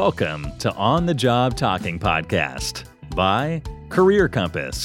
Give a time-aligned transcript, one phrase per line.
[0.00, 2.74] Welcome to On the Job Talking Podcast
[3.22, 3.44] by
[3.94, 4.78] Career Compass.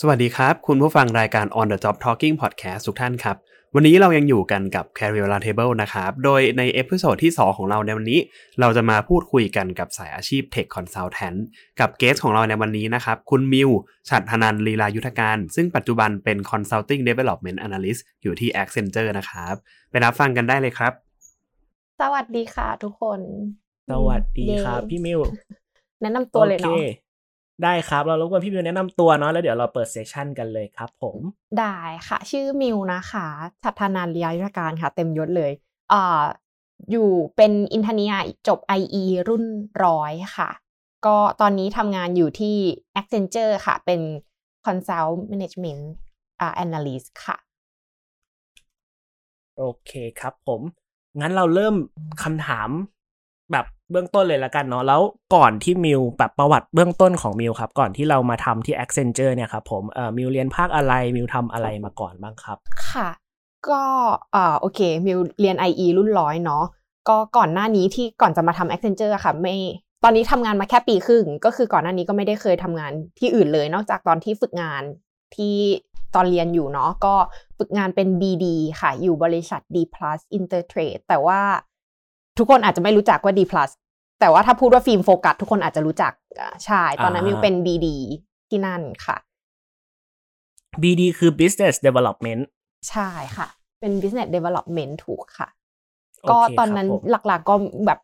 [0.00, 3.36] สวัสดีครับ คุณผู้ฟังรายการ On the Job Talking Podcast ทุกท่านครับ
[3.75, 8.19] วันนี้เรายังอยู่กันกับ Career Roundtable นะครับ โดยใน episode ที่ 2 ของเราในวันนี้
[8.59, 11.39] เราจะมาพูดคุยกันกับสายอาชีพ Tech Consultant
[11.79, 13.69] กับเกสของเราในวันนี้นะครับ คุณมิว
[14.09, 19.55] ฉัตรธนันลีลายุทธการ ซึ่งปัจจุบันเป็น Consulting Development Analyst อยู่ที่ Accenture นะครับ
[19.89, 20.93] ไปรับฟังกันได้เลยครับ
[22.01, 23.19] สวัสดีค่ะทุกคน
[23.89, 25.19] สวัสดีเย้ครับพี่มิว
[26.01, 27.08] แนะนำตัวเลยโอเนาะค
[27.63, 31.17] ได้ครับ เรารบกวนพี่มิวแนะนำตัวเนาะแล้วเดี๋ยวเราเปิดเซสชั่นกันเลยครับผม
[31.59, 31.77] ได้
[32.07, 33.27] ค่ะ ชื่อมิวนะคะ
[33.63, 35.51] ชัตธนันเลียยุทธการค่ะ เต็มยศเลย
[35.89, 36.21] เอ่อ
[36.91, 38.13] อยู่เป็นอินทเนีย
[38.47, 39.45] จบ IE รุ่น
[39.85, 40.49] ร้อยค่ะ
[41.05, 42.55] ก็ตอนนี้ทำงานอยู่ที่
[42.99, 44.01] Accenture ค่ะ เป็น
[44.65, 45.83] Consult Management
[46.39, 47.37] อ่า Analyst ค่ะ
[49.57, 50.61] โอเคครับผม
[51.19, 51.75] งั้นเราเริ่ม
[52.23, 52.98] คำถามแบบ
[53.91, 55.01] เบื้องต้นเลยละกันเนาะแล้ว
[55.35, 62.57] ก่อนที่มิวแบบประวัติเบื้องต้นของมิวครับ ก่อนที่เรามาทำที่ Accenture เนี่ยครับผมเอ่อมิวเรียนภาคอะไรมิวทำอะไรมาก่อนบ้างครับ
[62.89, 63.09] ค่ะ
[63.69, 63.83] ก็
[64.33, 66.63] เอ่อโอเคมิวเรียน IE รุ่นร้อยเนาะ
[67.09, 69.55] ก็ก่อนหน้านี้ที่ก่อนจะมาทำ Accenture ค่ะไม่
[70.03, 74.83] ตอนนี้ทำงานมาแค่ปีครึ่ง ก็คือก่อนหน้านี้ก็ไม่ได้เคยทำงานที่อื่นเลย นอกจากตอนที่ฝึกงาน
[75.35, 75.55] ที่
[76.15, 77.15] ตอนเรียนอยู่เนาะก็
[77.57, 78.45] ฝึกงานเป็น BD
[78.81, 81.41] ค่ะ อยู่บริษัท D Plus Intertrade แต่ว่า
[82.39, 83.69] ทุกคนอาจจะไม่รู้จักว่า D Plus
[84.19, 87.87] แต่ว่าถ้าพูดว่าฟิล์มโฟกัสทุกคนอาจจะรู้จักอ่าใช่ตอนนั้นอ่ามิมิวเป็น BD
[88.49, 89.17] ที่นั่นค่ะ
[90.81, 92.41] BD คือ Business Development
[92.89, 93.47] ใช่ค่ะ
[93.79, 95.49] เป็น business development ถูกค่ะ
[96.21, 97.99] โอเคก็ตอนนั้นครับผมหลักๆก็แบบ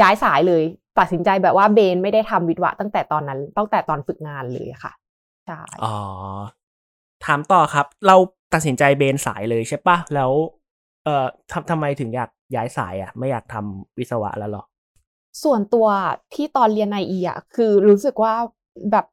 [0.00, 0.62] ย้ายสายเลย
[0.98, 4.92] ตัดสินใจแบบว่าเบนไม่ได้ทำวิทวะตั้งแต่ตอนนั้น ตั้งแต่ตอนฝึกงานเลยค่ะ
[5.46, 5.96] ใช่อ๋อ
[7.24, 8.16] ถามต่อครับ เรา
[8.54, 10.30] ตัดสินใจเบนสายเลยใช่ปะแล้ว
[11.04, 14.64] เอ่อทำทำไมถึงอยาก ย้ายสายอะไม่อยากทำวิศวะแล้วหรอ
[15.42, 15.86] ส่วนตัว
[16.34, 16.98] ที่ตอนเรียนไอ
[17.28, 18.34] อะคือรู้สึกว่า
[18.92, 19.06] แบบ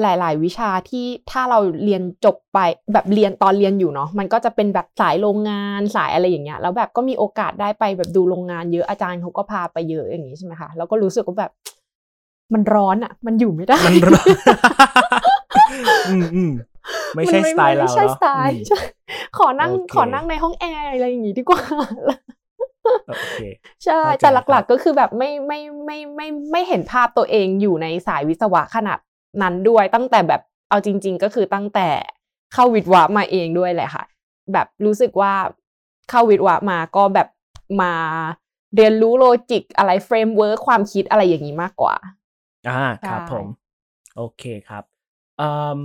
[0.00, 2.58] หลาย ๆ วิชาที่ถ้าเราเรียนจบไป
[2.92, 11.52] แบบเรียนตอนเรียนอยู่เนาะมันก็จะเป็นแบบสายโรงงานสายอะไรอย่างเงี้ยแล้วแบบก็มีโอกาสได้ไปแบบดูโรงงานเยอะอาจารย์เขาก็พาไปเยอะอย่างงี้ใช่ไหมคะแล้วก็รู้สึกว่าแบบ
[12.54, 14.26] มันร้อนอะ่ะ มันอยู่ไม่ได้ มันร้อน
[16.10, 16.52] อืมอืม
[17.16, 18.78] ไม่ใช่นสไตล์เราไม่ใช่เนาะสไตล์อืมใช่
[19.38, 22.30] ขอนั่งโอเคขอนั่งในห้องแอร์อะไรอย่างงี้ดีกว่าโอเค
[23.84, 28.98] ใช่เข้าใจแต่ครับหลักๆก็คือแบบไม่ไม่ไม่ไม่ไม่เห็นภาพตัวเองอยู่ในสายวิศวะขนาด
[29.42, 31.88] นั้นด้วย ตั้งแต่แบบเอาจริง ๆ ก็คือตั้งแต่
[32.54, 34.04] เข้าวิศวะมาเองด้วยแหละค่ะ
[34.52, 35.32] แบบรู้สึกว่า
[36.10, 37.28] เข้าวิศวะมาก็แบบ
[37.82, 37.92] มา
[38.76, 41.94] เรียนรู้ logic อะไร framework ความคิดอะไรอย่างนี้มากกว่า
[42.68, 43.46] อ่าครับใช่ผม
[44.16, 44.84] โอเคครับ
[45.38, 45.78] เอ่ม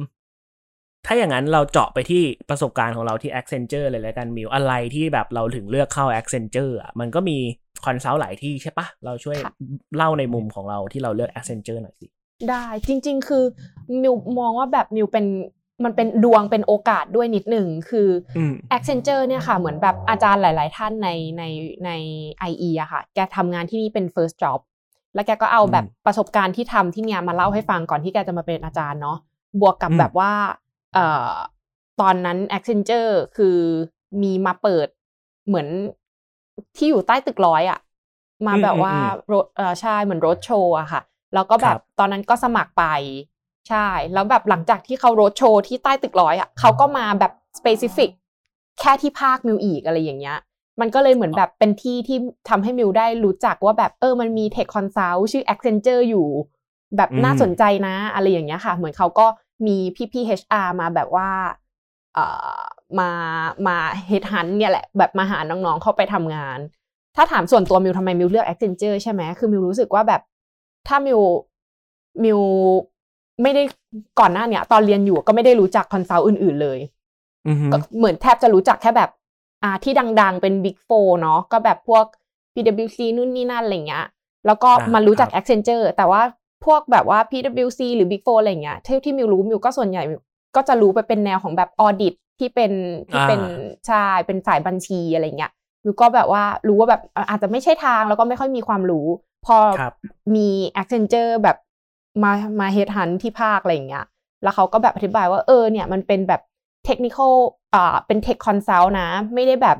[1.06, 7.38] ถ้าอย่างนั้นเราเจาะไปที่ประสบการณ์ของเราที่ Accenture เลยแล้วกันมิวอะไรที่แบบเราถึงเลือกเข้า Accenture อะมันก็มี
[7.86, 9.38] คอนซัลท์หลายที่ใช่ปะเราช่วย
[9.96, 12.08] เล่าในมุมของเราที่เราเลือก Accenture หน่อยสิ
[12.50, 13.44] ได้จริง ๆ คือ
[14.04, 15.26] มิวมองว่าแบบมิวเป็น
[15.84, 21.44] มันเป็นดวงเป็นโอกาสด้วยนิดหนึ่งคืออืม Accenture เนี่ยค่ะ เหมือนแบบอาจารย์หลาย ๆ ท่านในใน
[21.86, 21.92] ใน
[22.50, 24.60] IE อะค่ะ แกทำงานที่นี่เป็น first job
[25.14, 29.18] แล้วแกก็เอาแบบอืมประสบการณ์ที่ทำที่เนี่ยมาเล่าให้ฟังก่อนที่แกจะมาเป็นอาจารย์เนาะ
[29.62, 30.65] บวกกับอืมแบบว่าเอ่อ
[32.02, 33.58] ตอนนั้น Accenture คือ
[34.22, 34.88] มีมาเปิด
[35.48, 35.68] เหมือน
[36.78, 37.80] ที่อยู่ใต้ตึกร้อยอะ
[38.48, 38.96] มาแบบว่า
[39.32, 41.02] รถเออใช่เหมือนรถโชว์อะค่ะ
[41.34, 42.84] แล้วก็แบครับตอนนั้นก็สมัครไป
[43.70, 48.10] ใช่ แล้วแบบหลังจากที่เขารถโชว์ที่ใต้ตึกร้อยอะเขาก็มาแบบ specific
[48.80, 50.38] แค่ที่ภาคมิวอีกอะไรอย่างเงี้ย
[50.80, 52.18] มันก็เลยเหมือนแบบเป็นที่ที่
[52.50, 56.28] ทำให้มิวได้รู้จักว่าแบบเออมันมี tech consult ชื่อ Accenture อยู่
[56.98, 59.28] แบบอืมน่าสนใจนะ อะไรอย่างเงี้ยค่ะ เหมือนเขาก็
[59.66, 59.78] มี
[60.14, 61.30] พี่ๆ HR มาแบบว่า
[62.14, 62.60] เอ่อ
[63.00, 63.10] มา
[63.68, 63.78] มา
[64.08, 66.60] headhunt เนี่ยแหละแบบมาหาน้องๆเข้าไปทำงาน
[67.16, 70.22] ถ้าถามส่วนตัวมิวทำไมมิวเลือก Accenture ใช่ไหมคือมิวรู้สึกว่าแบบ
[70.88, 71.22] ถ้ามิว
[72.24, 72.40] มิว
[73.42, 73.64] ไม่ได้
[74.20, 76.80] ก่อนหน้าเนี้ยตอนเรียนอยู่ก็ไม่ได้รู้จัก consult อื่น ๆเลย
[77.48, 79.10] อือฮึก็เหมือนแทบจะรู้จักแค่แบบ
[79.64, 82.06] อ่าที่ดังๆเป็น Big Four เนาะก็แบบพวก
[82.54, 84.06] PwC นู่นนี่นั่นอะไรเงี้ย
[84.46, 86.22] แล้วก็อ่ามารู้จักครับ Accenture แต่ว่า
[86.66, 90.22] พวกแบบว่า PwC หรือ Big Four อะไรเงี้ยเท่าที่มิวรู้มิวก็ส่วนใหญ่มิว
[90.56, 92.72] ก็จะรู้ไปเป็นแนวของแบบ audit ที่เป็น
[93.10, 93.42] ที่เป็น
[93.88, 95.52] ใช่เป็นสายบัญชีอะไรเงี้ย
[95.84, 99.08] มิวก็แบบว่ารู้ว่าแบบอะอาจจะไม่ใช่ทางแล้วก็ไม่ค่อยมีความรู้
[99.46, 99.94] พอครับ
[100.36, 100.48] มี
[100.82, 101.58] Accenture แบบ
[102.24, 104.06] มามา headhunt ที่ภาคอะไรอย่างเงี้ย
[104.44, 106.42] แล้วเขาก็แบบอธิบายว่าเออเนี่ยมันเป็นแบบ
[106.86, 107.34] technical
[107.74, 109.78] อ่าเป็น tech consult นะ ไม่ได้แบบ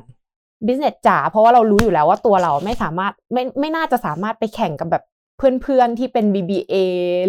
[0.66, 5.02] business จ๋าเพราะว่าเรารู้อยู่แล้วว่าตัวเราไม่สามารถไม่ไม่น่าจะสามารถไปแข่งกับแบบ
[5.36, 6.74] เพื่อนๆที่เป็น BBA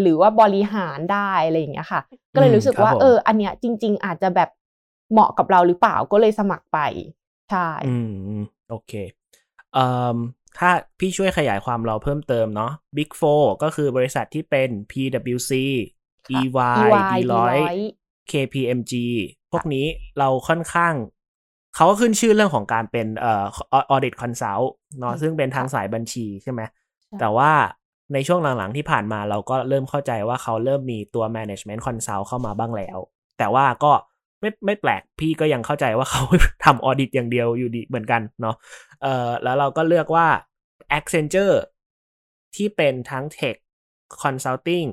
[0.01, 2.01] หรือว่าบริหารได้อะไรอย่างเงี้ยค่ะ
[2.33, 4.49] ก็เลยรู้สึกว่าครับผมเออ อันเนี้ยจริง ๆ อาจจะแบบ
[5.11, 6.79] เหมาะกับเราหรือเปล่าก็เลยสมัครไป
[7.49, 8.91] ใช่อืมอืมโอเค
[9.73, 10.17] เอ่อ
[10.57, 10.69] ถ้า
[10.99, 15.51] พี่ช่วยขยายความเราเพิ่มเติมเนาะ Big Four ก็คือบริษัทที่เป็น PwC
[16.25, 17.85] ค่ะ EY EY Deloitte Deloitte
[18.31, 18.93] KPMG
[19.51, 19.85] พวกนี้
[20.19, 20.93] เราค่อนข้าง
[21.75, 23.45] เขาก็ขึ้นชื่อเรื่องของการเป็นเอ่อ
[23.93, 24.67] audit consult
[24.99, 26.61] เนาะอืมซึ่งเป็นทางค่ะสายบัญชีใช่ไหม
[27.03, 27.51] ใช่แต่ว่า
[28.13, 32.97] ในช่วงหลังๆที่ผ่านมาเราก็เริ่มเข้าใจว่าเขาเริ่มมีตัว management consult เข้ามาบ้างแล้ว
[33.37, 33.91] แต่ว่าก็
[34.41, 36.21] ไม่ไม่แปลกพี่ก็ยังเข้าใจว่าเขา
[36.65, 38.55] ทำ audit อย่างเดียวอยู่ดีเหมือนกันเนาะ
[39.01, 40.27] เอ่อแล้วเราก็เลือกว่า
[40.97, 41.55] Accenture
[42.55, 43.57] ที่เป็นทั้ง Tech
[44.23, 44.87] Consulting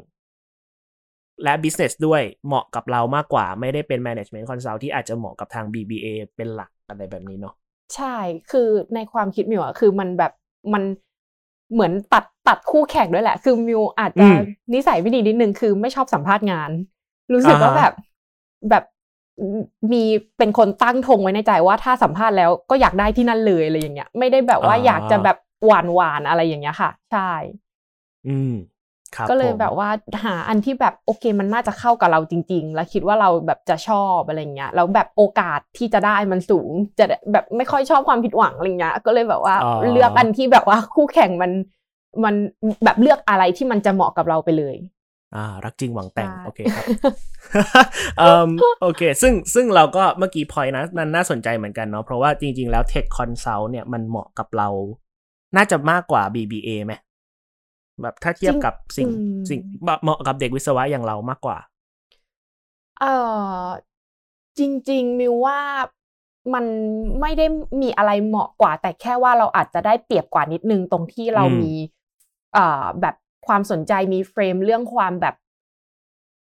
[1.43, 6.07] และ Business ด้วยเหมาะกับเรามากกว่าไม่ได้เป็น Management Consult ที่อาจจะเหมาะกับทาง BBA
[6.37, 7.55] เป็นหลักอะไรแบบนี้เนาะ
[7.95, 8.17] ใช่
[8.51, 10.33] คือในความคิดมิวอะคือมันแบบ
[10.73, 10.83] มัน
[11.75, 14.37] เหมือนตัดตัดคู่แข่งด้วยแหละ คือมิวอาจจะอืม
[14.75, 16.71] นิสัยไม่ดีนิดนึงคือไม่ชอบสัมภาษณ์งาน
[17.33, 17.93] รู้สึกว่าอ่าฮะแบบ
[18.71, 18.85] แบบ
[19.93, 20.03] มี
[20.39, 27.21] เป็นคนตั้งธงไว้ในใจว่าถ้าสัมภาษณ์แล้วก็อยากได้ที่นั่นเลยอะไรอย่างเงี้ย ไม่ได้แบบว่าอยากจะแบบหวานหวานๆอะไรอย่างเงี้ยค่ะ ใช่
[28.27, 28.74] อืมครับ
[29.31, 29.89] ก็เลยผมแบบว่า
[30.25, 36.69] หาอันที่แบบโอเคมันน่าจะเข้ากับเราจริง ๆ แล้วคิดว่าเราแบบจะชอบอะไรเงี้ยแล้วแบบโอกาสที่จะได้มันสูง
[36.99, 41.53] จะได้แบบไม่ค่อยชอบความผิดหวังอะไรเงี้ยก็เลยแบบว่าอ๋อเลือกอันที่แบบว่าคู่แข่งมัน
[42.25, 42.35] มัน
[42.85, 44.77] แบบเลือกอะไรที่มันจะเหมาะกับเราไปเลย
[45.37, 46.85] อ่า รักจริงหวังแต่งใช่โอเคครับ
[48.19, 48.49] เอ่ม
[48.83, 54.69] โอเค ซึ่งซึ่งเราก็เมื่อกี้พอยนะมันน่าสนใจเหมือนกันเนาะเพราะว่าจริง ๆ แล้ว Tech Consult เนี่ยมันเหมาะกับเรา
[55.57, 56.93] น่าจะมากกว่า BBA ไหม
[58.03, 61.59] แบบถ้าเทียบกับสิ่งอืมสิ่งเหมาะกับเด็กวิศวะอย่างเรามากกว่า
[62.99, 63.75] เออ
[64.59, 64.61] จ
[64.91, 65.61] ริง ๆมิวว่า
[66.55, 66.65] มัน
[67.21, 67.47] ไม่ได้
[67.83, 71.73] มีอะไรเหมาะกว่า แต่แค่ว่าเราอาจจะได้เปรียบกว่านิดนึงตรงที่เราอืมมี
[72.53, 73.15] เอ่อแบบ
[73.47, 75.35] ความสนใจมี frame เรื่องความแบบ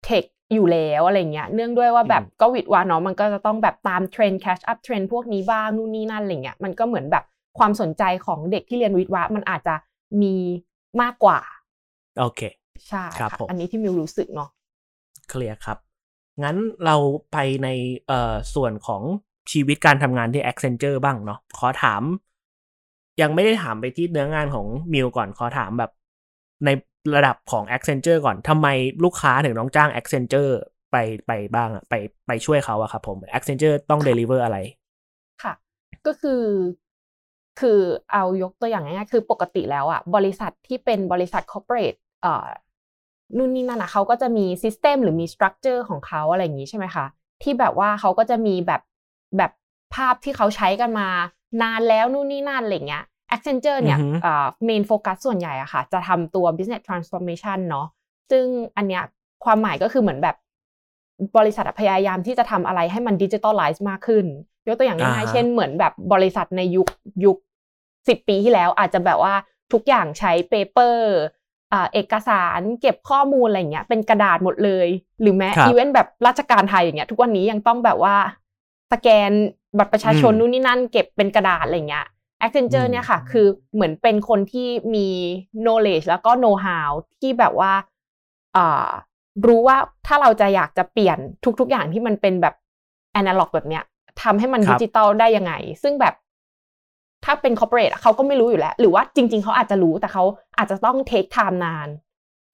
[0.04, 7.24] เทคอยู่แล้วอะไรเงี้ย เนื่องด้วยว่าแบบก็วิดวะเนาะมันก็จะต้องแบบตามเทรนด์ catch up เทรนด์พวกนี้บ้างนู่นนี่นั่นอะไรเงี้ยมันก็เหมือนแบบ
[7.58, 9.74] ความสนใจของเด็กที่เรียนวิทย์วะมันอาจจะ
[10.22, 10.34] มี
[11.02, 11.38] มากกว่า
[12.20, 12.40] โอเค
[12.88, 14.50] ใช่ครับค่ะผมอันนี้ที่มิวรู้สึกเนาะ
[15.28, 15.78] เคลียร์ครับ
[16.42, 16.96] งั้นเรา
[17.32, 17.68] ไปใน
[18.06, 19.02] เอ่อส่วนของ
[19.52, 22.02] ชีวิตการทำงานที่ Accenture บ้างเนาะขอถาม
[23.20, 25.90] ยังไม่ได้ถามไปที่เนื้องานของมิวก่อนขอถามแบบ
[26.64, 26.68] ใน
[27.14, 28.66] ระดับของ Accenture ก่อนทำไม
[29.04, 30.52] ลูกค้าถึงต้องจ้าง Accenture
[30.92, 30.96] ไป
[31.26, 31.94] ไปบ้างอะไป
[32.26, 34.58] ไปช่วยเขาอะครับผม Accenture ต้อง deliver อะไร
[35.42, 35.52] ค่ะ
[36.06, 36.42] ก็คือ
[37.60, 37.78] คือ
[38.12, 42.46] เอายกตัวอย่างง่ายๆคือปกติแล้วอะบริษัทที่เป็นบริษัท corporate เอ่อ
[43.36, 47.06] นู่นนี่นั่นนะเขาก็จะมี system หรือมี structure ของเขาอะไรอย่างนี้ใช่ไหมคะ
[47.42, 48.82] ที่แบบว่าเขาก็จะมีแบบ
[49.36, 49.52] แบบ
[49.94, 51.08] ภาพที่เขาใช้กันมา
[51.62, 53.04] นานแล้วนู่นนี่นั่นอะไรเงี้ย
[53.34, 57.86] Accenture เนี่ยอือฮึเอ่อ main focus ส่วนใหญ่อะค่ะ จะทำตัว business transformation เนาะ
[58.30, 58.44] ซึ่ง
[58.76, 59.02] อันเนี้ย
[59.44, 60.36] ความหมายก็คือเหมือนแบบ
[61.38, 64.26] บริษัทอะพยายามที่จะทำอะไรให้มันดิจิ t a ลไลซ์มากขึ้น
[64.68, 66.88] ยกตัวอย่างง่ายอ่าฮะๆเช่นเหมือนแบบบริษัทในยุค
[67.24, 67.36] ยุค
[68.08, 69.34] สิบปีที่แล้วอาจจะแบบว่า
[69.72, 71.12] ทุกอย่างใช้ paper
[71.72, 74.88] อ่าเอกสารเก็บข้อมูลอะไรเงี้ยเป็นกระดาษหมดเลย
[75.20, 78.16] หรือแม้ครับอีเวนต์แบบราชการไทยอย่างเงี้ยทุกวันนี้ยังต้องแบบว่า
[78.92, 79.30] สแกน
[79.78, 82.06] บัตรประชาชนอืมนู่นนี่นั่นเก็บเป็นกระดาษอะไรเงี้ย
[82.42, 85.08] Accenture อืมเนี่ยค่ะ คือเหมือนเป็นคนที่มี
[85.64, 86.90] knowledge แล้วก็ know-how
[87.20, 87.72] ที่แบบว่า
[88.56, 88.88] อ่า
[89.46, 91.18] รู้ว่าถ้าเราจะอยากจะเปลี่ยน
[91.60, 92.54] ทุก ๆ อย่างที่มันเป็นแบบ
[93.20, 93.84] analog แบบเนี้ย
[94.22, 96.14] ทำให้มันครัดิบจิตอลได้ยังไง ซึ่งแบบ
[97.24, 100.24] ถ้าเป็น corporate อะเขาก็ไม่รู้อยู่แล้ว หรือว่าจริง ๆเขาอาจจะรู้แต่เขา
[100.58, 101.88] อาจจะต้อง take time นาน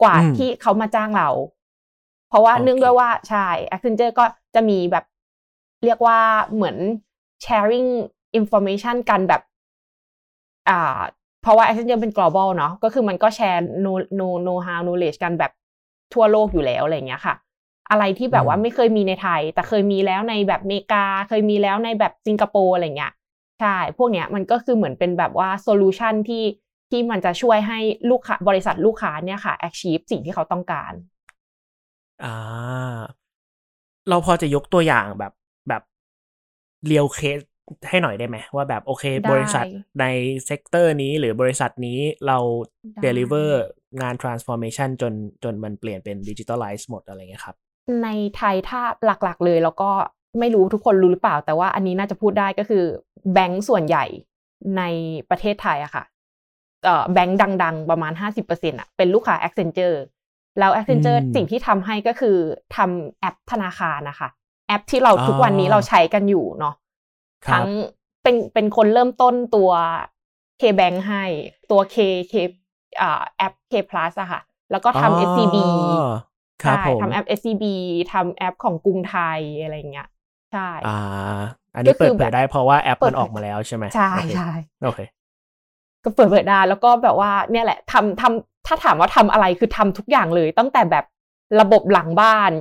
[0.03, 1.31] กว่าอืมที่เขามาจ้างเรา
[2.29, 5.05] เพราะว่าโอเคเนื่องด้วยว่าใช่ Accenture ก็จะมีแบบ
[5.85, 6.19] เรียกว่า
[6.55, 6.77] เหมือน
[7.45, 7.89] sharing
[8.39, 9.43] information กันแบบ
[10.69, 10.99] อ่า
[11.43, 15.53] เพราะว่า Accenture เป็น global เนาะก็คือมันก็แชร์ know know know how knowledge กันแบบ
[16.15, 17.35] ทั่วโลกอยู่แล้วอะไรอย่างเงี้ยค่ะ
[17.91, 23.13] อะไรที่แบบว่าอืมไม่เคยมีในไทย แต่เคยมีแล้วในแบบอเมริกา เคยมีแล้วในแบบสิงคโปร์อะไรเงี้ย
[23.61, 26.45] ใช่ พวกเนี้ยมันก็คือเหมือนเป็นแบบว่า solution ที่
[26.91, 27.79] ที่มันจะช่วยให้
[28.11, 30.93] ลูกค้าบริษัทลูกค้าเนี่ยค่ะ achieve สิ่งที่เขาต้องการ
[32.25, 33.01] อ่า
[34.09, 35.33] เราพอจะยกตัวอย่างแบบ
[35.69, 35.83] แบบ
[36.87, 37.39] real case
[37.89, 39.65] ให้หน่อยได้ไหมว่าแบบโอเคได้บริษัท
[40.01, 40.05] ใน
[40.47, 42.39] sector นี้หรือบริษัทนี้เรา
[42.93, 43.49] ได้ deliver
[44.01, 45.13] งาน transformation จน
[45.45, 47.57] จนมันเปลี่ยนเป็น digitalize หมดอะไรเงี้ยครับ
[48.03, 49.91] ในไทยถ้าหลักๆเลยแล้วก็
[50.41, 52.85] ไม่รู้ทุกคนรู้หรือเปล่า แต่ว่าอันนี้น่าจะพูดได้ก็คือ
[53.33, 54.05] แบงก์ส่วนใหญ่
[54.77, 54.83] ใน
[55.31, 56.05] ประเทศไทยอะค่ะ
[56.85, 59.99] เอ่อแบงก์ดัง ๆ ประมาณ 50%อะเป็นลูกค้า Accenture
[60.59, 62.37] แล้ว Accenture อืมสิ่งที่ทำให้ก็คือ
[62.77, 64.29] ทำแอปธนาคารนะคะ
[64.69, 66.75] แอปที่เราอ๋อทุกวันนี้เราใช้กันอยู่เนาะ
[67.47, 67.67] ครับทั้ง
[68.23, 69.71] เป็นเป็นคนเริ่มต้นตัว
[70.61, 71.25] K-Bank ให้
[71.71, 71.97] ตัว K
[72.33, 72.35] K
[73.01, 74.41] อ่าแอป K Plus อะค่ะ
[74.71, 75.57] แล้วก็ทำ SCB
[76.01, 76.17] อ๋อ
[76.63, 77.65] ครับใช่ผมทำแอป SCB
[78.13, 80.09] ทำแอปของกรุงไทยอะไรอย่างเงี้ย
[80.53, 80.69] ใช่
[81.77, 84.51] อ่าอันนี้ก็คือเปิดเผแบยบได้เพราะว่าแอปเปิมัดนออกมาแล้วใช่ไหมใช่โอเคใช่
[84.85, 85.01] โอเค
[86.05, 91.05] ก็เปิดเผยได้แล้วก็แบบว่าเนี่ยแหละทำทำถ้าถามว่าทำอะไรคือทำทุกอย่างเลย ตั้งแต่แบบ
[91.61, 92.53] ระบบหลังบ้าน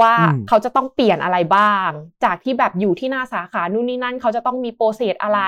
[0.00, 1.88] ว่าอืมเขาจะต้องเปลี่ยนอะไรบ้าง
[2.24, 5.40] จากที่แบบอยู่ที่หน้าสาขานู่นนี่นั่นเขาจะต้องมี process อะไร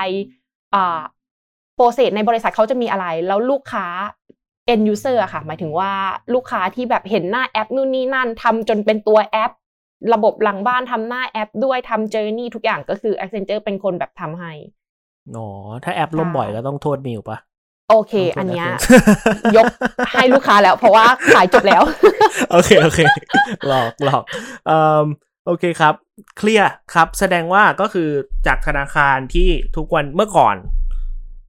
[0.73, 0.99] อ่า
[1.75, 3.85] process ในบริษัทเขาจะมีอะไร แล้วลูกค้า
[4.73, 5.91] end user อะค่ะ หมายถึงว่า
[6.33, 9.51] ลูกค้าที่แบบเห็นหน้าแอปนู่นนี่นั่นทำจนเป็นตัวแอป
[10.13, 14.51] ระบบหลังบ้านทำหน้าแอปด้วยทำ journey ทุกอย่างก็คือ Accenture เป็นคนแบบทำให้
[15.35, 15.47] อ๋อ
[15.83, 17.37] ถ้าแอปล่มใช่บ่อยก็ต้องโทษมิวปะ
[17.89, 19.65] โอเคต้องโทษอันเนี้ย Accenture ยก
[20.11, 21.83] ให้ลูกค้าแล้ว เพราะว่าขายจบแล้ว
[22.51, 22.99] โอเค โอเค
[23.67, 24.23] หลอกหลอก
[24.67, 25.05] เอ่อ
[25.45, 25.93] โอเคครับ
[26.37, 28.09] เคลียร์ครับ แสดงว่าก็คือ
[28.47, 30.55] จากธนาคารที่ทุกวันเมื่อก่อน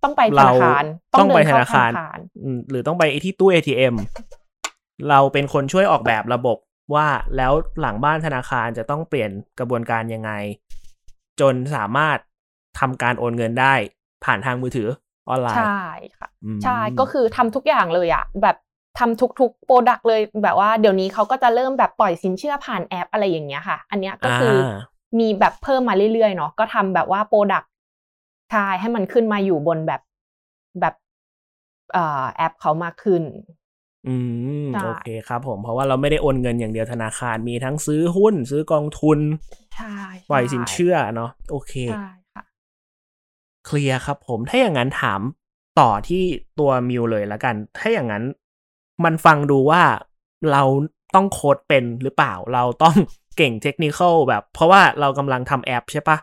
[0.05, 3.95] ต้องไปธเรานาคารต้องไปเดิธนาคารอืมหรือต้องไปที่ตู้ ATM
[5.09, 6.57] เราเป็นคนช่วยออกแบบระบบ
[6.95, 7.07] ว่า
[7.37, 10.31] แล้วหลังบ้านธนาคารจะต้องเปลี่ยนกระบวนการยังไง
[11.41, 12.19] จนสามารถ
[12.81, 13.75] ทำการโอนเงินได้
[14.25, 14.89] ผ่านทางมือถือ
[15.29, 15.85] ออนไลน์ ใช่
[16.19, 18.57] ค่ะอืมใช่ก็คือทำทุกอย่างเลยอะแบบ
[18.99, 24.73] ทำทุกๆ product เลยแบบว่าเดี๋ยวนี้เขาก็จะเริ่มแบบปล่อยสินเชื่อผ่านแอปอะไรอย่างเงี้ยค่ะ อันเนี้ยก็คืออา
[25.19, 27.71] มีแบบเพิ่มมาเรื่อยๆเนาะก็ทำแบบว่า product
[28.51, 30.01] ใช่ให้มันขึ้นมาอยู่บนแบบ
[30.81, 30.95] แบบ
[31.93, 33.23] เอ่อแอปเขามากขึ้น
[34.09, 34.15] อื
[34.67, 39.19] มใช่โอเคครับผมเพราะว่าเราไม่ได้โอนเงินอย่างเดียวธนาคารมีทั้งซื้อหุ้น ซื้อกองทุน
[39.77, 39.97] ใช่
[40.31, 42.45] ปล่อยสินเชื่อเนาะโอเคใช่ค่ะ
[43.67, 45.21] เคลียร์ครับผมถ้าอย่างนั้นถาม
[45.81, 46.23] ต่อที่
[46.59, 48.25] ตัวมิวเลยละกัน ถ้าอย่างนั้น
[49.05, 49.83] มันฟังดูว่า
[50.53, 50.63] เรา
[51.15, 52.97] ต้องโค้ดเป็นหรือเปล่า เราต้อง
[53.37, 56.19] เก่งเทคนิคแบบ เพราะว่าเรากำลังทำแอปใช่ปะ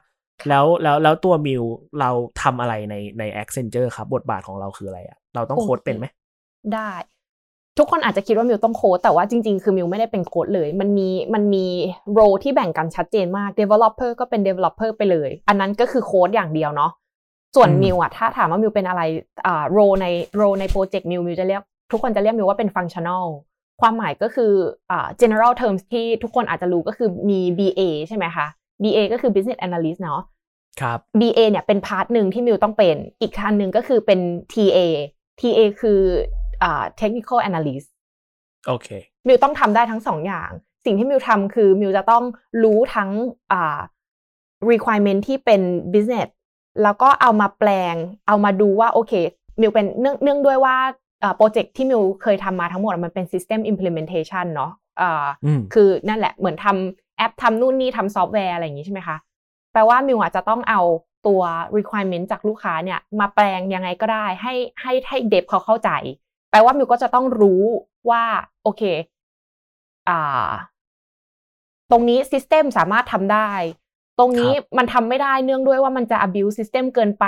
[0.49, 1.63] แล้วแล้วแล้วตัวมิว
[1.99, 2.09] เรา
[2.41, 6.05] ทำอะไรในใน Accenture ครับ บทบาทของเราคืออะไรอะเราต้องโค้ดเป็นไหม
[6.73, 6.91] ได้
[7.77, 11.65] ทุกคนอาจจะคิดว่ามิวต้องโค้ดแต่ว่าจริงๆ คือมิวไม่ได้เป็นโค้ดเลย มันมีมันมี
[12.13, 16.91] role ที่แบ่งกันชัดเจนมาก developer ก็เป็น developer ไปเลย อันนั้นก็คือโค้ดอย่างเดียวเนาะ
[17.55, 19.01] ส่วนอืมมิวอะถ้าถามว่ามิวเป็นอะไร
[19.45, 20.05] อ่า role ใน
[20.35, 23.25] role ในโปรเจกต์มิวมิวจะเรียกทุกคนจะเรียกมิวว่าเป็น functional
[23.81, 24.51] ความหมายก็คือ
[24.91, 28.47] อ่า general terms ที่ทุกคนอาจจะรู้ก็คือมี BA ใช่ไหมคะ
[28.83, 30.21] BA ก็คือ business analyst เนาะ
[30.81, 34.19] ครับ BA เนี่ยเป็น part หนึ่งที่มิวต้องเป็น อีกพาร์ทหนึ่งก็คือเป็น
[34.53, 34.79] TA
[35.39, 36.36] TA คืออ่า
[37.01, 37.87] technical analyst
[38.67, 38.87] โอเค
[39.27, 40.49] มิวต้องทำได้ทั้งสองอย่าง
[40.85, 42.23] สิ่งที่มิวทำคือมิวจะต้อง
[42.63, 43.09] รู้ทั้ง
[43.51, 43.79] อ่า
[44.71, 45.61] requirement ที่เป็น
[45.93, 46.29] business
[46.83, 47.95] แล้วก็เอามาแปลง
[48.27, 49.13] เอามาดูว่าโอเค
[49.61, 50.75] มิวเป็นเนื่องเนื่องด้วยว่า
[51.37, 54.71] โปรเจกต์ที่มิวเคยทำมาทั้งหมดมันเป็น system implementation เนาะ
[55.01, 59.17] อ่าอืมคือนั่นแหละเหมือนทำแอปทำนู่นนี่ทำซอฟต์แวร์อะไรอย่างนี้ใช่ไหมคะ
[59.73, 60.81] แปลว่ามิวอาจจะต้องเอา
[61.27, 61.41] ตัว
[61.77, 65.91] requirement จากลูกค้าเนี่ย มาแปลงยังไงก็ได้ให้ให้ให้เดฟเขาเข้าใจ
[66.49, 67.63] แปลว่ามิวก็จะต้องรู้
[68.09, 68.23] ว่า
[68.63, 68.83] โอเค
[70.09, 70.49] อ่า
[71.91, 73.51] ตรงนี้ System สามารถทำได้
[74.19, 77.27] ตรงนี้ครับมันทำไม่ได้เนื่องด้วยว่ามันจะ abuse System เกินไป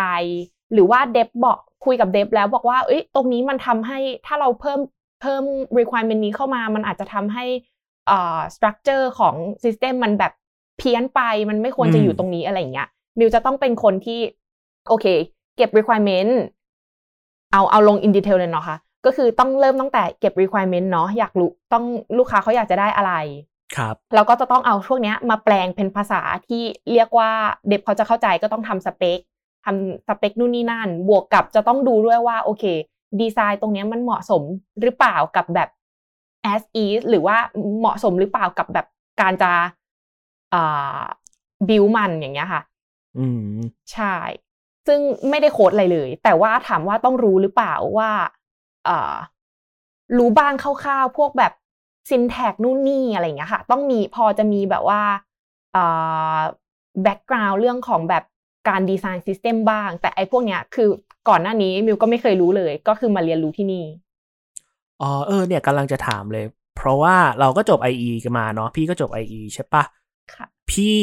[0.74, 4.80] หรือว่าเดฟบอกคุยกับเดฟแล้วบอกว่าเอ้ยตรงนี้มันทำให้ถ้าเราเพิ่ม
[5.22, 5.44] เพิ่ม
[5.80, 7.46] requirement นี้เข้ามา มันอาจจะทำให้
[8.10, 10.34] อ่า structure ของ System มันแบบ
[10.78, 12.88] เพี้ยนไป มันไม่ควรจะอยู่ตรงนี้อะไรอย่างเงี้ย
[13.20, 14.20] มิวจะต้องเป็นคนที่
[14.90, 15.06] โอเค
[15.58, 16.32] เก็บ requirement
[17.52, 21.86] เอาเอาลง in detail เลยเนาะค่ะ ก็คือต้องเริ่มตั้งแต่เก็บ requirement เนาะอยากรู้ต้อง
[22.18, 23.14] ลูกค้าเขาอยากจะได้อะไร
[23.78, 27.32] ครับแล้วก็จะต้องเอาพวกเนี้ยมาแปลงเป็นภาษาที่เรียกว่า
[27.68, 29.20] เด็บเขาจะเข้าใจก็ต้องทำสเปค
[29.66, 32.64] ทำสเปคนู่นนี่นั่น บวกกับจะต้องดูด้วยว่าโอเค
[33.20, 34.44] ดีไซน์ตรงเนี้ยมันเหมาะสม
[34.82, 35.70] หรือเปล่ากับแบบ
[36.54, 37.38] as is หรือว่า
[37.80, 38.86] เหมาะสมหรือเปล่ากับแบบ
[39.22, 39.52] การจะ
[40.54, 41.02] อ่า
[41.68, 42.62] build มันอย่างเงี้ยค่ะ
[43.18, 43.26] อื
[43.56, 43.60] ม
[43.94, 44.16] ใช่
[44.88, 48.39] ซึ่งไม่ได้โค้ดอะไรเลย แต่ว่าถามว่าต้องรู้หรือเปล่าว่าอ่า
[50.18, 51.54] รู้บ้างคร่าวๆ พวกแบบ
[52.10, 55.02] syntax นู่นนี่อะไรอย่างเงี้ยค่ะ ต้องมีพอจะมีแบบว่า
[55.76, 56.40] อ่า
[57.06, 58.24] background เรื่องของแบบ
[58.70, 60.90] การดีไซน์ system บ้าง แต่ไอ้พวกเนี้ยคือ
[61.30, 63.86] ก่อนหน้านี้มิวก็ไม่เคยรู้เลย ก็คือมาเรียนรู้ที่นี่
[65.02, 66.46] อ๋อเออเนี่ยกำลังจะถามเลย
[66.78, 69.84] เพราะว่าเราก็จบ IE กันมาเนาะพี่ก็จบ IE ใช่ปะ
[70.34, 70.98] ค่ะ พี่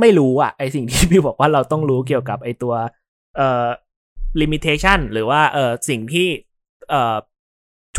[0.00, 2.74] ไม่รู้อะไอสิ่งที่พี่บอกว่าเราต้องรู้เกี่ยวกับไอตัว
[3.36, 3.66] เอ่อ
[4.40, 6.28] limitation หรือว่าเอ่อสิ่งที่
[6.90, 7.16] เอ่อ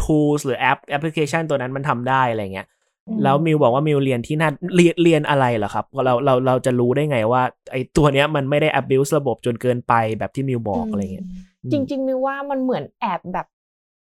[0.01, 2.67] tools หรือแอปแอปพลิเคชันตัวนั้นมันทำได้อะไรเงี้ย
[3.07, 7.41] อืมแล้วมิวบอกว่ามิวเรียนที่นั่นเรียนเรียนอะไรเหรอครับเราเราเราจะรู้ได้ไงว่า
[7.71, 11.27] ไอตัวเนี้ยมันไม่ได้ abuse ระบบจนเกินไปแบบที่มิวบอกอะไรเงี้ย
[11.71, 13.47] จริง ๆมิวว่ามันเหมือนแอบแบบ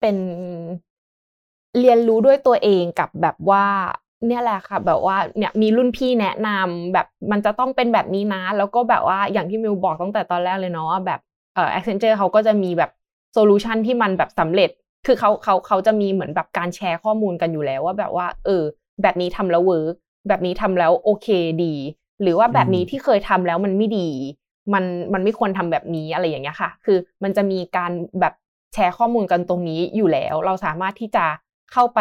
[0.00, 0.16] เป็น
[1.80, 3.64] เรียนรู้ด้วยตัวเองกับแบบว่า
[4.26, 11.20] เนี่ยแหละค่ะ แบบว่าเนี่ยมีรุ่นพี่แนะนำแบบมันจะต้องเป็นแบบนี้นะ แล้วก็แบบว่าอย่างที่มิวบอกตั้งแต่ตอนแรกเลยเนาะว่าแบบ
[11.54, 12.90] เอ่อ Accenture เขาก็จะมีแบบ
[13.34, 14.70] solution ที่มันแบบสำเร็จ
[15.06, 18.62] คือเขาเขาเขาจะมีเหมือนแบบการแชร์ข้อมูลกันอยู่แล้วว่าแบบว่า เออ
[19.02, 19.94] แบบนี้ทำแล้ว work
[20.28, 21.28] แบบนี้ทำแล้วโอเค
[21.64, 21.74] ดี
[22.22, 24.08] หรือว่าแบบนี้ที่เคยทำแล้วมันไม่ดี
[24.74, 28.34] มันมันไม่ควรทำแบบนี้อะไรอย่างเงี้ยค่ะ คือมันจะมีการแบบ
[28.74, 31.24] แชร์ข้อมูลกันตรงนี้อยู่แล้ว เราสามารถที่จะ
[31.72, 32.00] เข้าไป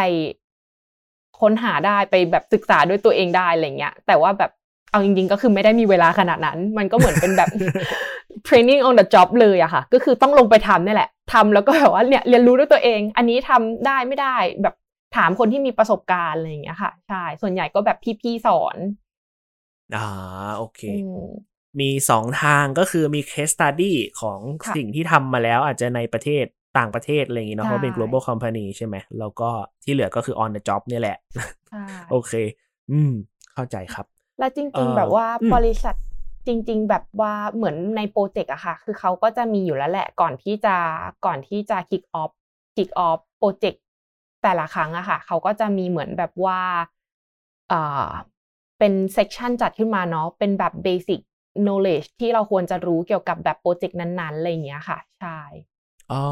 [1.41, 4.51] ค้นหาได้ไปแบบศึกษาด้วยตัวเองได้อะไรเงี้ย แต่ว่าแบบ
[4.93, 7.50] เอาจริงๆ ก็คือไม่ได้มีเวลาขนาดนั้น มันก็เหมือนเป็นแบบ
[8.47, 14.75] training on the job เลยอะค่ะ ก็คือต้องลงไปทำนี่แหละทำแล้วก็แบบว่าเนี่ยเรียนรู้ด้วยตัวเอง อันนี้ทำได้ไม่ได้แบบ
[15.17, 18.77] ถามคนที่มีประสบการณ์อะไรอย่างเงี้ยค่ะ ใช่ ส่วนใหญ่ก็แบบพี่ๆสอน
[19.95, 20.07] อ่า
[20.57, 21.27] โอเคอืม
[21.79, 26.45] มีสองทางก็คือมี case study ของค่ะสิ่งที่ทำมาแล้วอาจจะในประเทศ
[26.77, 29.50] ต่างประเทศอะไรอย่างงี้เนาะใช่เพราะเป็น global company ใช่ไหมแล้วก็
[29.83, 31.17] ที่เหลือก็คือ on the job เนี่ยแหละ
[31.69, 32.33] ใช่โอเค
[32.91, 33.12] อืม
[33.53, 34.05] เข้าใจครับ
[34.43, 35.95] แล้วจเอ่ริงอๆแบบว่าอืมบริษัท
[36.47, 40.75] จริง ๆ แบบว่าเหมือนในโปรเจกต์อะค่ะ คือเขาก็จะมีอยู่แล้วแหละก่อนที่จะ
[41.25, 42.31] ก่อนที่จะ kick off
[42.75, 43.81] kick off โปรเจกต์
[44.43, 46.62] แต่ละครั้งอะค่ะ เขาก็จะมีเหมือนแบบว่า
[47.71, 48.12] อ่า
[48.79, 51.19] เป็นเซกชันจัดขึ้นมาเนาะเป็นแบบ basic
[51.65, 55.39] knowledge ที่เราควรจะรู้เกี่ยวกับแบบโปรเจกต์นั้นๆอะไรอย่างเงี้ยค่ะ ใช่
[56.12, 56.23] อ๋อ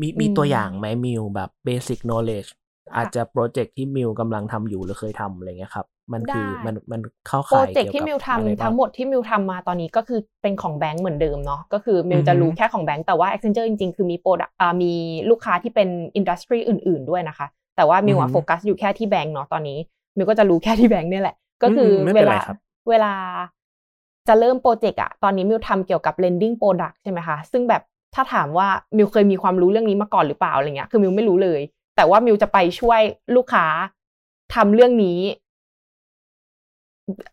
[0.00, 2.50] มีมีอืมตัวอย่างไหมมิวแบบ basic knowledge
[2.90, 14.92] ค่ะอาจจะโปรเจกต์ที่มิวกำลังทำอยู่หรือเคยทำอะไรเงี้ยครับ มันคือได้มันมันเข้าโปรข่ายเจกต์กี่ยวที่กับมิวอะไรทำบ้างทั้งหมดที่มิวทำมาตอนนี้ก็คือเป็นของแบงก์เหมือนเดิมเนาะก็คือมิวอือฮึจะรู้แค่ของแบงก์แต่ว่า Accenture จริงๆ คือมีโปรดักอ่ามี
[15.30, 17.46] ลูกค้าที่เป็น industry อื่น ๆด้วยนะคะ
[17.76, 19.78] แต่ว่ามิวอืออะฮึโฟกัสอยู่แค่ที่แบงก์เนาะตอนนี้
[20.16, 22.56] มิวก็จะรู้แค่ที่แบงก์เนี่ยแหละ ก็คือมไม่เวเป็นไรลาครับ
[22.88, 23.12] เวลา
[24.28, 27.82] จะเริ่มโปรเจกต์อะตอนนี้มิวทำเกี่ยวกับ lending product ใช่ไหมคะซึ่งแบบ
[28.14, 31.60] ถ้าถามว่ามิวเคยมีความรู้เรื่องนี้มาก่อนหรือเปล่าอะไรเงี้ยคือมิวไม่รู้เลย
[31.96, 33.00] แต่ว่ามิวจะไปช่วย
[33.36, 33.66] ลูกค้า
[34.54, 35.18] ทำเรื่องนี้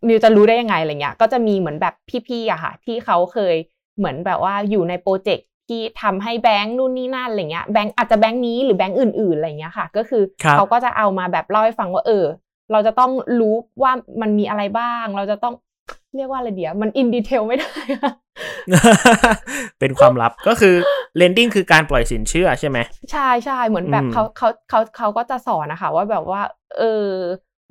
[0.08, 1.94] มิวจะรู้ได้ยังไงอะไรเงี้ย ก็จะมีเหมือนแบบ
[2.28, 3.56] พี่ๆอะค่ะ ที่เขาเคย
[3.98, 12.26] เหมือนแบบว่าอยู่ในโปรเจกต์ที่ทำให้แบงค์นู่นนี่นั่นอะไรเงี้ยแบงค์อาจจะแบงค์นี้หรือแบงค์อื่นๆอะไรเงี้ยค่ะ ก็คือครับเขาก็จะเอามาแบบเล่าให้ฟังว่าเออ
[12.72, 15.54] เราจะต้องรู้ว่ามันมีอะไรบ้าง เราจะต้อง
[16.16, 18.12] เรียกว่าอะไรเดียวมันอินดีเทลไม่ได้อะ
[19.80, 20.76] เป็นความลับก็คือ
[21.20, 22.78] lending คือการปล่อยสินเชื่อใช่ไหม
[23.12, 26.42] ใช่ใช่เหมือนแบบอืมเขาเขาเขาเขาก็จะสอนนะคะ ว่าแบบว่า
[26.78, 27.10] เออ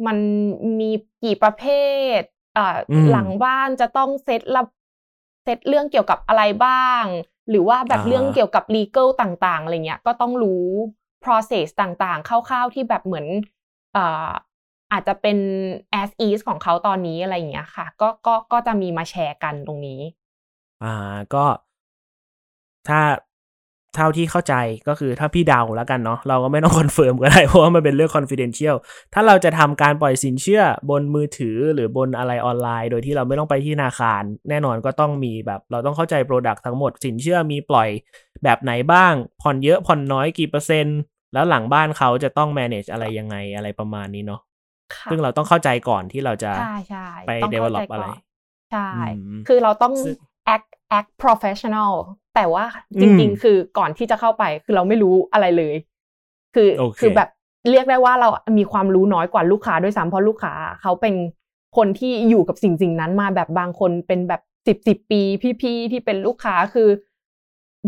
[0.07, 0.19] มัน
[0.81, 0.91] มี
[1.23, 1.65] กี่ประเภ
[2.19, 2.21] ท
[2.57, 4.63] อ่าอืมหลังบ้านจะต้องเซตระ
[5.45, 7.05] เซตเรื่องเกี่ยวกับอะไรบ้าง
[7.51, 10.67] หรือว่าแบบอ่าเรื่องเกี่ยวกับ legal ต่าง ๆอะไรเงี้ยก็ต้องรู้
[11.25, 13.27] process ต่างๆ คร่าวๆที่แบบเหมือน
[13.97, 14.31] อ่า
[14.93, 15.39] อาจจะเป็น
[16.01, 20.01] as is ของเขาตอนนี้อะไรอย่างเงี้ยค่ะ ก็ก็ก็จะมีมาแชร์กันตรงนี้
[20.83, 21.45] อ่าก็
[22.89, 23.01] ถ้า
[23.97, 24.55] เท่าที่เข้าใจ
[24.89, 28.77] ก็คือถ้าพี่เดาแล้วกันเนาะเราก็ไม่ต้อง confirm ก็ได้เพราะว่ามันเป็นเรื่อง confidential
[29.15, 37.89] ถ้าเราจะทำการปล่อยสินเชื่อบนมือถือหรือบนอะไรออนไลน์ โดยที่เราไม่ต้องไปที่ธนาคาร แน่นอนก็ต้องมีแบบเราต้องเข้าใจ Product ทั้งหมดสินเชื่อมีปล่อย
[38.45, 40.99] แบบไหนบ้าง ผ่อนเยอะผ่อนน้อยกี่เปอร์เซ็นต์
[41.35, 44.41] แล้วหลังบ้านเขาจะต้อง manage อะไรยังไงอะไรประมาณนี้เนาะ
[44.95, 48.17] ค่ะซึ่งเราต้องเข้าใจก่อนที่เราจะใช่ใช่ไปต้องเข้าใจ develop อะไรก่อน
[48.73, 50.17] ใช่อืมคือเราต้องซึ่ง
[50.55, 51.93] act act professional
[52.35, 52.65] แต่ว่า
[53.01, 55.75] จอืริงมๆคือก่อนที่จะเข้าไปคือเราไม่รู้อะไรเลย
[56.55, 57.29] คือโอเคคือแบบ
[57.71, 61.15] เรียกได้ว่าเรามีความรู้น้อยกว่าลูกค้าด้วยซ้ำเพราะลูกค้าเขาเป็น
[61.77, 65.21] คนที่อยู่กับสิ่งสิ่งนั้นมาแบบบางคนเป็นแบบสิบสิบปี
[65.63, 66.89] พี่ๆที่เป็นลูกค้าคือ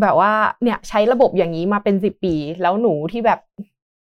[0.01, 0.33] แบบว่า
[0.63, 3.41] เนี่ยใช้ระบบอย่างนี้มาเป็นสิบปี แล้วหนูที่แบบ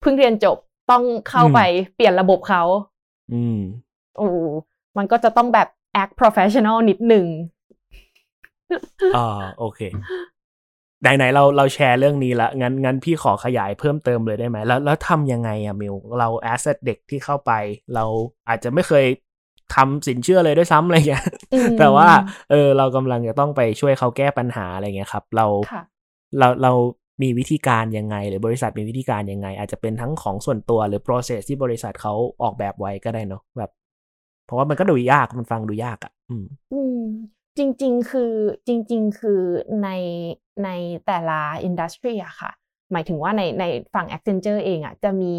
[0.01, 0.57] เพิ่งเรียนจบ
[0.91, 1.59] ต้องเข้าไป
[1.95, 2.63] เปลี่ยนระบบเขา
[3.33, 3.59] อืม
[4.17, 4.27] โอ้
[4.97, 5.67] มันก็จะต้องแบบ
[6.01, 7.25] act professional นิดหนึ่ง
[9.15, 9.79] อ่าโอเค
[11.01, 17.51] ไหนๆเราเราแชร์เรื่องนี้ละงั้นงั้นพี่ขอขยายเพิ่มเติมเลยได้ไหมแล้วแล้วทำยังไงอะมิวเราแอสเซทเด็กที่เข้าไป
[17.95, 18.05] เรา
[18.49, 19.05] อาจจะไม่เคย
[19.75, 22.09] ทำสินเชื่อเลยด้วยซ้ำอะไรเงี้ยอืมแต่ว่า
[22.51, 25.81] เออเรากำลังจะต้องไปช่วยเขาแก้ปัญหาอะไรเงี้ยครับ เราค่ะ
[26.39, 26.71] เราเรา
[27.21, 33.71] มีวิธีการยังไง หรือบริษัทมีวิธีการยังไง อาจจะเป็นทั้งของส่วนตัวหรือ process ที่บริษัทเขาออกแบบไว้ก็ได้เนาะแบบ
[34.45, 37.05] เพราะว่ามันก็ดูยากมันฟังดูยากอะอืมอืม
[37.59, 38.31] จริงๆ คือ
[38.67, 39.41] จริง ๆ คือ
[39.83, 39.89] ใน
[40.63, 40.69] ใน
[41.05, 42.51] แต่ละอินดัสทรีอะค่ะ
[42.91, 45.33] หมายถึงว่าในในฝั่ง Accenture เองอะจะมี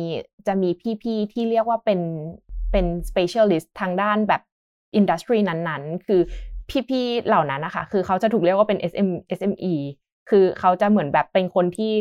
[0.46, 0.70] จะมี
[1.02, 2.00] พี่ๆ ที่เรียกว่าเป็น
[2.72, 4.42] เป็น specialist ทางด้านแบบ
[4.96, 6.20] อินดัสทรีนั้นๆ คือ
[6.90, 9.74] พี่ๆ เหล่านั้นนะคะ คือเขาจะถูกเรียกว่าเป็น SM SME
[10.30, 11.92] คือเขาจะเหมือนแบบเป็นคนที่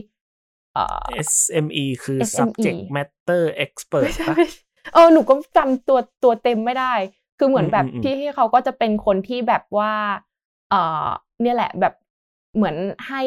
[0.73, 4.62] เอ่อ SME คือ SME subject matter expert ไม่ใช่ปะไม่ใช่
[4.93, 6.93] เออหนูก็จำตัวตัวเต็มไม่ได้
[7.39, 9.91] คือเหมือนแบบอืมอืมพี่ที่เขาก็จะเป็นคนที่แบบว่า
[10.69, 11.08] เออ
[11.41, 11.93] เนี่ยแหละแบบ
[12.56, 12.75] เหมือน
[13.08, 13.21] ให้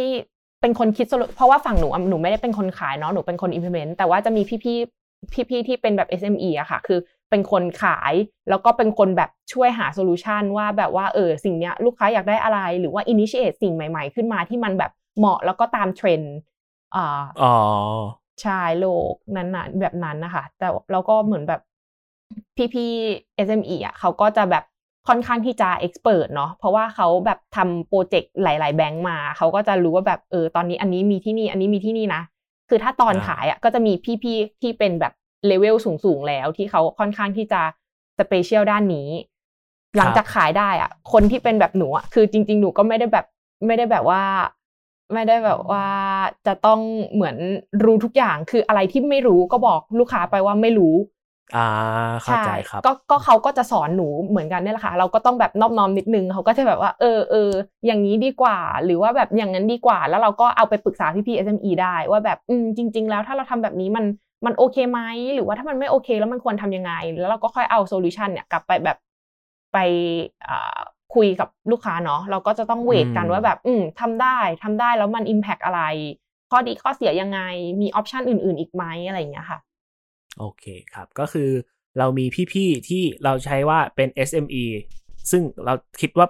[0.61, 6.99] เป็นคนคิด solu- เพราะว่าฝั่งหนูอะหนูไม่ได้เป็นคนขายเนาะหนูเป็นคน implement แต่ว่าจะมีพี่ๆพี่ๆที่เป็นแบบ SME อะค่ะ คือ
[7.31, 8.13] เป็นคนขาย
[8.49, 16.35] แล้วก็เป็นคนแบบช่วยหาโซลูชันว่าแบบว่าเออสิ่งเนี้ยลูกค้าอยากได้อะไรหรือว่า initiate สิ่งใหม่ๆ ขึ้นมาที่มันแบบเหมาะแล้วก็ตามเทรนด์
[16.95, 17.55] อ่าอ๋อ
[18.45, 21.61] ชายโลกนั้นน่ะแบบนั้นนะคะแต่เราก็เหมือนแบบ
[22.75, 24.65] พี่ๆ SME อะเขาก็จะแบบ
[25.09, 32.23] ค่อนข้างที่จะ expert เนาะเพราะว่าเขาแบบทำโปรเจกต์หลาย ๆ แบงก์มาเขาก็จะรู้ว่าแบบเออตอนนี้อันนี้มีที่นี่อันนี้มีที่นี่นะ
[32.69, 33.93] คือถ้าตอนขายอะก็จะมี
[34.23, 35.13] พี่ๆ ที่เป็นแบบ
[35.47, 37.61] เลเวลสูง ๆ แล้วที่เขาค่อนข้างที่จะ
[38.19, 39.09] special ด้านนี้
[39.97, 43.27] หลังจากขายได้อะ คนที่เป็นแบบหนูอะคือจริง ๆ หนูก็ไม่ได้แบบ
[43.67, 44.23] ไม่ได้แบบว่า
[45.13, 45.87] ไม่ได้แบบว่า
[46.47, 46.81] จะต้อง
[47.13, 47.37] เหมือน
[47.85, 50.95] รู้ทุกอย่างคืออะไรที่ไม่รู้ก็บอกลูกค้าไปว่าไม่รู้
[51.55, 51.59] อ่า
[52.25, 57.51] เข้าใจครับก็ก็เขาก็จะสอนหนูเหมือนกันเนี่ยแหละค่ะ เราก็ต้องแบบนอบน้อมนิดนึงเขาก็จะแบบว่าเออเออ
[57.87, 64.05] อย่างนี้ดีกว่า หรือว่าแบบอย่างนั้นดีกว่า แล้วเราก็เอาไปปรึกษาพี่พี่ SME ได้ว่าแบบอืมจริง ๆ แล้วถ้าเราทำแบบนี้มัน
[64.47, 65.01] มันโอเคไหม
[65.35, 68.97] หรือว่าถ้ามันไม่โอเค แล้วมันควรทำยังไง แล้วเราก็ค่อยเอาโซลูชันเนี่ยกลับไปแบบ
[69.73, 69.79] ไป
[70.49, 70.79] อ่า
[71.15, 75.83] คุยกับลูกค้าเนาะเราก็จะต้องเวทกันอืมว่าแบบอืมทำได้ทำได้แล้วมัน Impact อะไร
[76.51, 77.41] ข้อดีข้อเสียยังไง
[77.81, 79.59] มีออปชันอื่น ๆ อีกไหมอะไรอย่างเงี้ยค่ะ
[80.39, 80.65] โอเค
[80.95, 81.51] ครับ ก็คือ
[81.99, 84.65] เรามีพี่ๆที่เราใช้ว่าเป็น SME
[85.31, 86.27] ซึ่งเราคิดว่า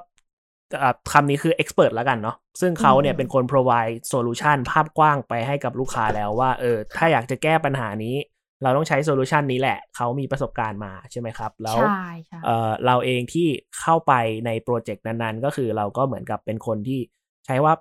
[0.82, 8.16] อ่าคำนี้คือ expert แล้วกันเนาะซึ่งเขาเนี่ยอืมเป็นคน provide solution ภาพกว้างไปให้กับลูกค้าแล้วว่าเออถ้าอยากจะแก้ปัญหานี้
[8.62, 13.48] เราต้องใช้ solution นี้แหละ เขามีประสบการณ์มาใช่ไหมครับ แล้วใช่ใช่เอ่อเราเองที่
[13.80, 14.12] เข้าไป
[14.46, 17.00] ในโปรเจกต์นั้นๆ ก็คือเราก็เหมือนกับเป็นคนที่
[17.46, 17.72] ใช้ว่า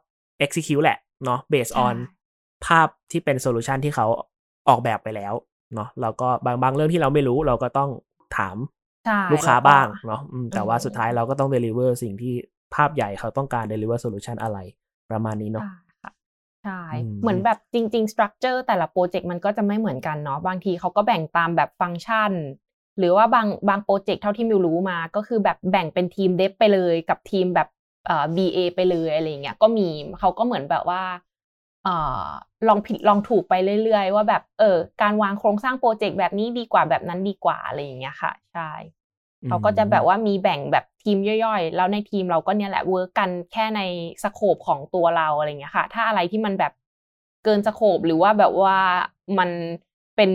[0.45, 1.95] execute แหละเนาะ based on
[2.65, 4.07] ภาพที่เป็น solution ที่เขา
[4.69, 5.34] ออกแบบไปแล้ว
[5.75, 7.89] เนาะเราก็บางบางเรื่องที่เราไม่รู้เราก็ต้อง
[8.38, 8.57] ถาม
[9.03, 12.34] ใช่ลูกค้าแล้วบ้างเนาะอืมแต่ว่าอืมสุดท้ายเราก็ต้อง deliver สิ่งที่
[12.75, 14.57] ภาพใหญ่เขาต้องการ deliver solution อะไร
[15.12, 16.12] ประมาณนี้เนาะใช่ค่ะ
[16.63, 22.31] ใช่อืมเหมือนแบบจริงๆ structure แต่ละโปรเจกต์มันก็จะไม่เหมือนกันเนาะบางทีเขาก็แบ่งตามแบบฟังก์ชัน
[22.97, 27.67] หรือว่าบางบางโปรเจกต์เท่าที่มิวรู้มา ก็คือแบบแบ่งเป็นทีม dev ไปเลยกับทีมแบบ
[28.05, 29.88] เอ่อ BA ไปเลยอะไรเงี้ยก็มี
[30.19, 31.31] เขาก็เหมือนแบบว่าเอ่อ
[32.67, 38.72] ลองผิดลองถูกไปเรื่อยๆ ว่าแบบเออการวางโครงสร้างโปรเจกต์แบบนี้ดีกว่าแบบนั้นดีกว่าอะไรอย่างเงี้ยค่ะใช่
[39.48, 43.82] เขาก็จะแบบว่ามีแบ่งแบบทีมย่อยๆ แล้วในทีมเราก็เนี่ยแหละ work กันแค่ใน
[44.24, 46.74] scope ของตัวเราอะไรเงี้ยค่ะ ถ้าอะไรที่มันแบบ
[47.44, 48.78] เกิน scope หรือว่าแบบว่า
[49.39, 49.50] มัน
[50.15, 50.32] เป็น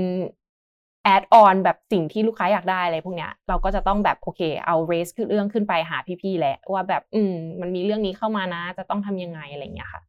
[1.05, 10.03] add-on แบบสิ่งที่ลูกค้าอยากได้อะไรพวกเนี้ย เราก็จะต้องแบบโอเค เอา raise ขึ้นเรื่องขึ้นไปหาพี่ๆแหละว่าแบบอืมมันมีเรื่องนี้เข้ามานะ จะต้องทำยังไงอะไรเงี้ยค่ะ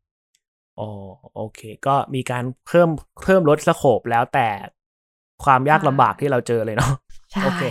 [0.80, 0.90] อ๋อ
[1.36, 2.90] โอเค ก็มีการเพิ่ม
[3.24, 4.48] เพิ่มลด scope แล้วแต่
[5.44, 6.94] ความยากใช่ลำบากที่เราเจอเลยเนาะ
[7.32, 7.64] ใช่โอเค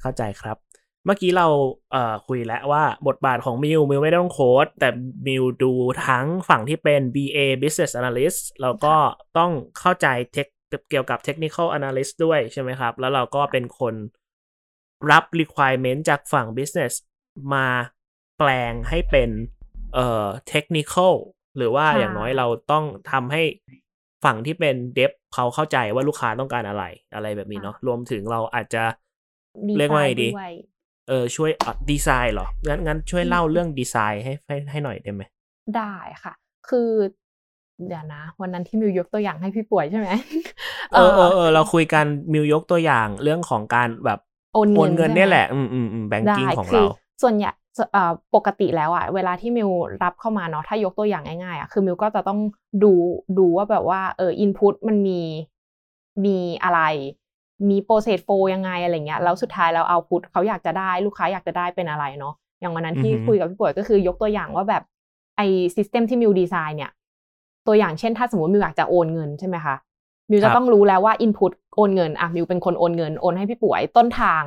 [0.00, 0.56] เข้าใจครับ
[1.04, 1.46] เมื่อกี้เรา
[1.92, 4.88] เอ่อคุยแล้วว่าบทบาทของมิวมิวไม่ต้องโค้ดแต่
[5.26, 5.72] มิวดู
[6.06, 8.94] ทั้งฝั่งที่เป็น BA Business Analyst แล้วก็
[9.38, 10.46] ต้องเข้าใจเทค
[10.90, 13.94] เกี่ยวกับ Technical Analyst ด้วยใช่ไหมครับ แล้วเราก็เป็นคน
[15.10, 16.92] รับ requirement จากฝั่ง Business
[17.54, 17.66] มา
[18.38, 19.30] แปลงให้เป็น
[19.94, 21.12] เอ่อ Technical
[21.56, 23.42] หรือว่าใช่อย่างน้อยเราต้องทำให้
[24.24, 28.82] ฝั่งที่เป็น Dev เขาเข้าใจว่าลูกค้าต้องการอะไรอะไรแบบนี้เนาะรวมถึงเราอาจจะ
[29.78, 30.52] เรียกว่าไงดีไซน์วย
[31.08, 31.50] เออช่วย
[31.90, 35.22] ดีไซน์เหรอ งั้นงั้นช่วยเล่าเรื่องดีไซน์ให้ให้ให้หน่อยได้ไหม
[35.76, 36.32] ได้ค่ะ
[36.68, 36.90] คือ
[37.86, 40.08] เดี๋ยวนะ วันนั้นที่มิวยกตัวอย่างให้พี่ป่วยใช่ไหม
[40.90, 44.18] เออเออเออเราคุยกันมิวยกตัวอย่างเรื่องของการแบบ
[44.54, 46.84] โอนโอเงินนเงินใช่ไมเนี่ยแหละ อืมอืมอืมแบงได้กิ้งของคืเรา
[47.22, 47.65] ส่วนใหญ่เอ่อ
[48.34, 49.70] ปกติแล้วอะเวลาที่มิว
[50.02, 52.38] รับเข้ามาเนาะถ้ายกตัวอย่างง่ายๆอะคือมิวก็จะต้อง
[52.82, 52.92] ดู
[53.38, 55.20] ดูว่าแบบว่าเออ input มันมี
[56.24, 56.80] มีอะไร
[57.70, 64.82] มี process flow ยังไงอะไรเงี้ยแล้วสุดท้ายแล้ว output เขาอยากจะได้ลูกค้าอยากจะได้เป็นอะไรเนาะอย่างวันนั้นที่อือฮึคุยกับพี่ป่วยก็คือยกตัวอย่างว่าแบบ
[65.36, 65.42] ไอ
[65.76, 66.90] system ที่มิวดีไซน์เนี่ย
[67.66, 69.74] ตัวอย่างเช่นถ้าสมมติมิวอยากจะโอนเงินใช่ไหมคะ
[70.30, 74.42] มิวจะต้องรู้แล้วว่า input โอนเงินอะมิวเป็นคนโอนเงินโอนให้พี่ป่วยต้นทาง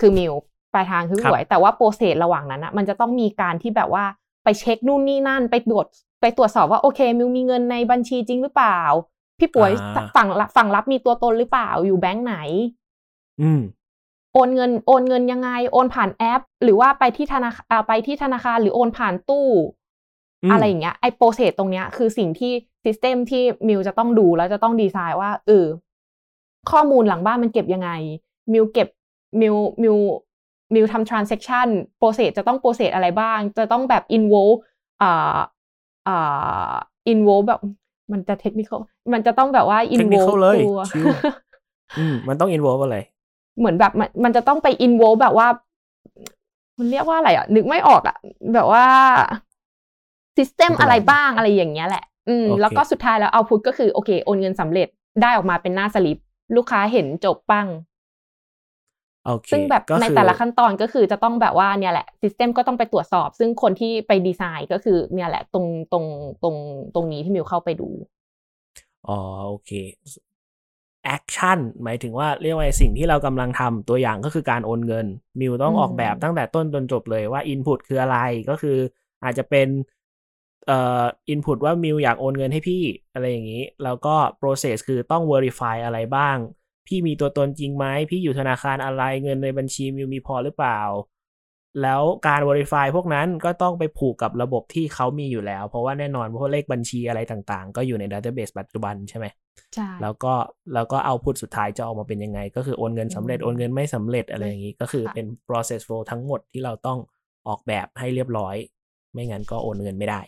[0.00, 0.32] คือมิว
[0.72, 4.04] ปลายทางคือพี่ป่วย แต่ว่า process ระหว่างนั้นอะมันจะต้องมีการที่แบบว่า
[4.44, 5.86] ไปเช็คนู่นนี่นั่น ไปตรวจ
[6.20, 8.80] ไปตรวจสอบว่าโอเคมิวมีเงินในบัญชีจริงหรือเปล่า
[9.38, 12.36] พี่ป่วยอ่าฝั่งฝั่งรับมีตัวตนหรือเปล่าอยู่แบงค์ไหน
[13.42, 13.60] อืม
[14.34, 19.46] โอนเงินโอนเงินยังไง โอนผ่านแอป หรือว่าไปที่ธนาคารไปที่ธนาคารหรือโอนผ่านตู้
[20.42, 22.52] อืมอะไรอย่างเงี้ยไอ process ตรงเนี้ยคือสิ่งที่
[22.84, 25.66] system ที่มิวจะต้องดูแล้วจะต้องดีไซน์ว่าเออ
[26.70, 27.90] ข้อมูลหลังบ้านมันเก็บยังไง
[28.52, 28.88] มิวเก็บ
[29.40, 29.96] มิวมิว
[30.74, 34.58] มิวทำ transaction โปรเซสจะต้องโปรเซสอะไรบ้าง จะต้องแบบ involve
[35.02, 35.38] อ่า
[36.08, 36.72] อ่า
[37.12, 37.60] involve แบบ
[38.12, 38.78] มันจะ technical
[39.12, 41.06] มันจะต้องแบบว่า Technical involve เลยตัวชิว
[41.98, 42.96] อืมมันต้อง involve อะไร
[43.58, 45.48] เหมือนแบบมันมันจะต้องไป involve แบบว่า
[46.78, 48.16] มันเรียกว่าอะไรอะ นึกไม่ออกอะ
[48.54, 48.84] แบบว่า
[50.36, 54.88] system ไม่เป็นไรอะไรบ้างอะไรอย่างเงี้ยแหละ อืมโอเคแล้วก็สุดท้ายแล้วเอาพุทก็คือ โอเค โอนเงินสำเร็จ
[55.22, 56.18] ได้ออกมาเป็นหน้าสลิป
[56.56, 57.97] ลูกค้าเห็นจบปั้งโอเค
[59.50, 66.04] ซึ่งแบบก็ในคือแต่ละขั้นตอนก็คือจะต้องแบบว่าเนี่ยแหละ system ก็ต้องไปตรวจสอบ ซึ่งคนที่ไปดีไซน์ก็คือเนี่ยแหละตรงตรง
[66.42, 66.56] ตรง
[66.94, 67.88] ตรงนี้ที่มิวเข้าไปดู
[69.06, 69.12] อ๋อ
[69.48, 69.70] โอเค
[71.04, 75.06] action หมายถึงว่าเรียกว่าสิ่งที่เรากำลังทำตัวอย่างก็คือการโอนเงิน
[75.40, 78.78] มิวต้องออกแบบตั้งแต่ต้นจนจบเลยว่า Input คืออะไรก็คือ
[79.24, 79.68] อาจจะเป็น
[80.66, 86.36] เอ่อ Input ว่ามิวอยากโอนเงินให้พี่อะไรอย่างนี้ แล้วก็ process คือต้อง verify อะไรบ้าง
[86.88, 90.80] พี่มีตัวตนจริงไหมพี่อยู่ธนาคารอะไรเงินในบัญชีมิวมีพอหรือเปล่า
[91.82, 99.26] แล้วการ verify พวกนั้นก็ต้องไปผูกกับระบบที่เขามีอยู่แล้ว เพราะว่าแน่นอนเพราะเลขบัญชีอะไรต่างๆ ก็อยู่ใน database ปัจจุบันใช่ไหม
[99.74, 100.34] ใช่แล้วก็
[100.74, 106.98] แล้วก็เอาพุทสุดท้ายจะออกมาเป็นยังไง ก็คือโอนเงินสำเร็จอืมโอนเงินไม่สำเร็จอะไรอย่างนี้ก็คือค่ะเป็น process flow ทั้งหมดที่เราต้อง
[107.48, 108.56] ออกแบบให้เรียบร้อย
[109.12, 110.20] ไม่งั้นก็โอนเงินไม่ได้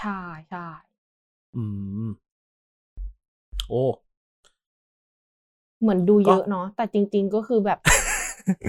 [0.00, 0.66] ใช่ใช่
[1.56, 1.64] อื
[2.06, 2.08] ม
[3.68, 3.84] โอ้
[5.80, 7.78] เหมือนดูเยอะก็เนาะแต่จริง ๆก็คือแบบ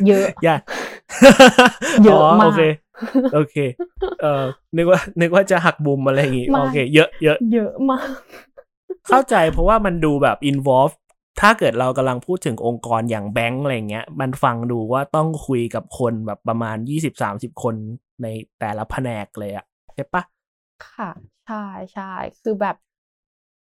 [0.07, 0.55] เยอะอย่า
[2.03, 2.61] เยอะมากโอเค
[3.33, 3.55] โอเค
[4.21, 4.43] เออ
[4.75, 8.07] นึกว่า นึกว่าจะหักบุมอะไรอย่างงี้ไม่โอเค เยอะเยอะเยอะมาก
[9.07, 10.93] เข้าใจเพราะว่ามันดูแบบ involve
[11.41, 17.75] ถ้าเกิดเรากำลังพูดถึงองค์กรอย่างแบงก์อะไรเงี้ย มันฟังดูว่าต้องคุยกับคนแบบประมาณยี่สิบสามสิบคน
[18.23, 18.27] ใน
[18.59, 19.65] แต่ละแผนกเลยอะ
[19.95, 20.23] ใช่ปะ
[20.87, 21.09] ค่ะ
[21.47, 22.11] ใช่ใช่
[22.43, 22.75] คือแบบ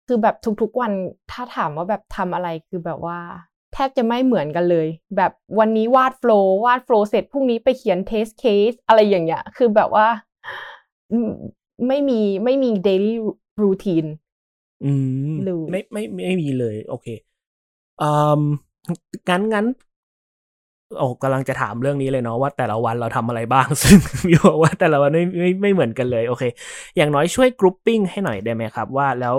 [0.06, 0.92] คือแบบทุกๆวัน
[1.30, 3.18] ถ้าถามว่าแบบทำอะไรคือแบบว่า
[3.72, 10.06] แทบจะไม่เหมือนกันเลย แบบวันนี้วาด flow วาด flow เสร็จพรุ่งนี้ไปเขียน test case อะไรอย่างเงี้ย คือแบบว่า
[11.12, 11.30] อืม
[11.88, 13.14] ไม่มีไม่มี daily
[13.62, 14.08] routine
[14.84, 14.92] อื
[15.30, 17.06] มเลยไม่ไม่ไม่มีเลย โอเค
[18.02, 18.42] อืม
[19.28, 19.66] งั้นงั้น
[20.98, 26.44] โอ้กำลังจะถามเรื่องนี้เลยเนาะว่าแต่ละวันเราทำอะไรบ้าง ซึ่งมีบอกว่าแต่ละวันไม่ไม่ไม่เหมือนกันเลย โอเค
[26.96, 29.36] อย่างน้อยช่วยกรุ๊ปปิ้งให้หน่อยได้ไหมครับ ว่าแล้ว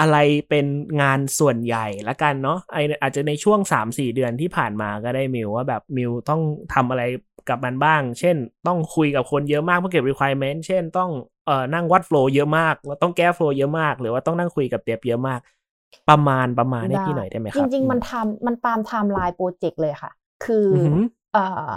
[0.00, 0.16] อะไร
[0.48, 0.66] เป็น
[1.02, 6.40] งานส่วนใหญ่ละกันเนาะไออาจจะในช่วงสามสี่เดือนที่ผ่านมาก็ได้มิวว่าแบบมิวต้อง
[6.74, 7.02] ทำอะไร
[7.48, 11.10] กับมันบ้าง เช่น ต้องคุยกับคนเยอะมากเพื่อเก็บ requirement เช่นต้อง
[11.46, 15.40] เอ่อนั่งวัด flow เยอะมากแล้วต้องแก้ flow เยอะมาก หรือว่าต้องนั่งคุยกับเตียบเยอะมาก
[16.10, 20.12] ประมาณประมาณให้พี่หน่อยได้ไหมครับ จริง ๆ มันทำมันตามไทม์ไลน์โปรเจกต์เลยค่ะ
[20.44, 20.98] คือออหือ
[21.32, 21.70] เอ่อ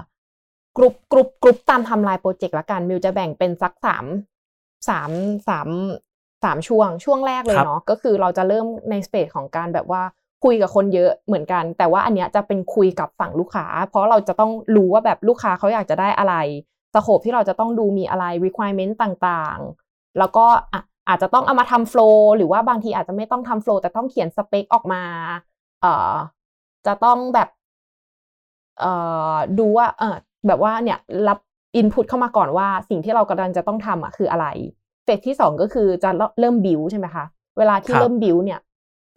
[0.78, 4.06] group group group ตามไทม์ไลน์โปรเจกต์ละกันมิวจะแบ่งเป็นสักสาม
[4.90, 5.12] สาม
[5.48, 5.68] สาม
[6.44, 10.02] สามช่วงช่วงแรกเลยเนาะก็คือเราจะเริ่มใน space ของการแบบว่า
[10.44, 16.36] คุยกับคนเยอะเหมือนกัน แต่ว่าอันเนี้ยจะเป็นคุยกับฝั่งลูกค้า เพราะเราจะต้องรู้ว่าแบบลูกค้าเขาอยากจะได้อะไร
[16.94, 25.04] scope ที่เราจะต้องดูมีอะไร requirement ต่างๆ แล้วก็อะอาจจะต้องเอามาทำโฟล์หรือว่าบางทีอาจจะไม่ต้องทำโฟล์แต่ต้องเขียนสเปคออกมา
[25.82, 26.14] เอ่อ
[26.88, 27.50] จะต้องแบบ
[28.80, 28.92] เอ่
[29.34, 30.16] อดูว่าเออ
[30.48, 31.40] แบบว่าเนี่ยรับ
[31.76, 34.48] อินพุตเข้ามาก่อนว่าสิ่งที่เรากำลังจะต้องทำอะคืออะไร
[35.06, 37.26] เฟสที่สองก็คือจะเริ่มบิวใช่ไหมคะ
[37.58, 38.60] เวลาที่ครับเริ่มบิวเนี่ย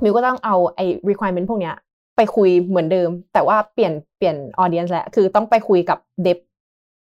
[0.03, 1.75] มิวก็ต้องเอาไอ้ requirement พวกเนี้ย
[2.17, 6.39] ไปคุยเหมือนเดิม แต่ว่าเปลี่ยนเปลี่ยน audience แล้วคือต้องไปคุยกับเดฟ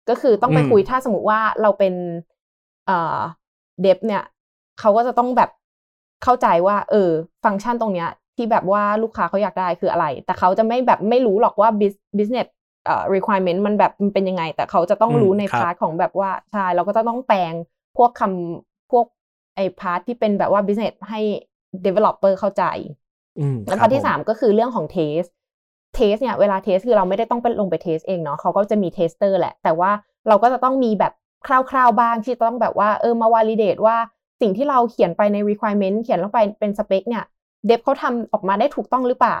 [0.08, 1.94] ก็คือต้องไปอืมคุยถ้าสมมติว่าเราเป็น
[2.86, 3.18] เอ่อ
[3.82, 4.22] dev เนี่ย
[4.80, 5.50] เขาก็จะต้องแบบ
[6.22, 7.10] เข้าใจว่า เออ
[7.44, 12.48] ฟังก์ชันตรงเนี้ย ที่แบบว่าลูกค้าเขาอยากได้คืออะไร แต่เขาจะไม่แบบไม่รู้หรอกว่า bus- business
[12.84, 17.54] เอ่อ requirement มันแบบมันเป็นยังไง แต่เขาจะต้องอืมรู้ในครับพาร์ทของแบบว่าใช่เราก็จะต้องแปลง
[17.96, 21.20] พวกคำพวกไอ้ part ที่เป็นแบบว่า business ให้
[21.86, 22.64] developer เข้าใจ
[23.38, 25.22] อืมแล้วครัอบที่สามก็คือเรื่องของ test
[25.94, 29.90] test เนี่ยเวลา test คือเราไม่ได้ต้องไปลงไป test เองเนาะเขาก็จะมี tester แหละ แต่ว่า
[30.28, 31.12] เราก็จะต้องมีแบบ
[31.46, 33.96] คร่าวๆบ้างที่ต้องแบบว่าเออมา validate ว่า
[34.40, 37.24] สิ่งที่เราเขียนไปใน requirement เขียนลงไปเป็นสเปคเนี่ย
[37.66, 39.38] dev เขาทำออกมาได้ถูกต้องหรือเปล่า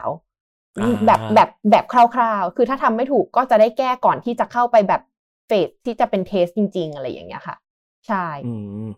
[0.80, 5.02] อ่าแบบแบบแบบคร่าวๆ คือถ้าทำไม่ถูกก็จะได้แก้ก่อนที่จะเข้าไปแบบ
[5.46, 7.56] phase ที่จะเป็น test จริง ๆ อะไรอย่างเงี้ยค่ะ
[8.08, 8.52] ใช่อื
[8.86, 8.88] ม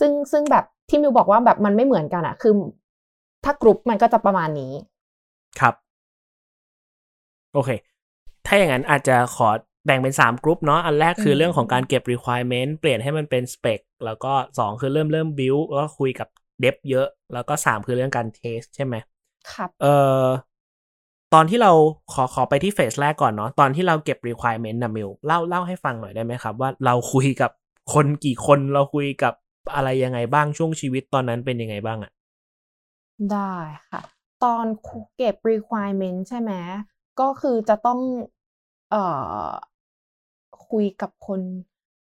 [0.00, 2.52] ซึ่งซึ่งแบบที่มิวบอกว่าแบบมันไม่เหมือนกันอะคือ
[3.44, 4.72] ถ้ากรุ๊ปมันก็จะประมาณนี้
[5.60, 5.74] ครับ
[7.54, 7.70] โอเค
[8.46, 9.48] ถ้าอย่างนั้นอาจจะขอ
[9.86, 16.28] แบ่งเป็นสามกลุ่มเนาะ อันแรกคืออืมเรื่องของการเก็บ requirement เปลี่ยนให้มันเป็น spec แล้วก็สองคือเริ่มเริ่ม build แล้วก็คุยกับ
[16.62, 18.94] dev เยอะ แล้วก็สามคือเรื่องการ test ใช่ไหม
[19.52, 20.24] ครับ เอ่อ
[21.34, 21.72] ตอนที่เรา
[22.12, 27.50] ขอขอไปที่เฟสแรกก่อนเนาะ ตอนที่เราเก็บ requirement นะมิวเล่าเล่าให้ฟังหน่อยได้ไหมครับ ว่าเราคุยกับ
[27.94, 29.34] คนกี่คน เราคุยกับ
[29.74, 32.12] อะไรยังไงบ้างช่วงชีวิตตอนนั้นเป็นยังไงบ้างอะ
[33.32, 33.54] ได้
[33.90, 34.00] ค่ะ
[34.44, 34.64] ตอน
[35.16, 36.52] เก็บ requirement ใช่ไหม
[37.20, 38.00] ก็คือจะต้อง
[38.90, 39.02] เอ่
[39.44, 39.48] อ
[40.68, 41.40] คุยกับคน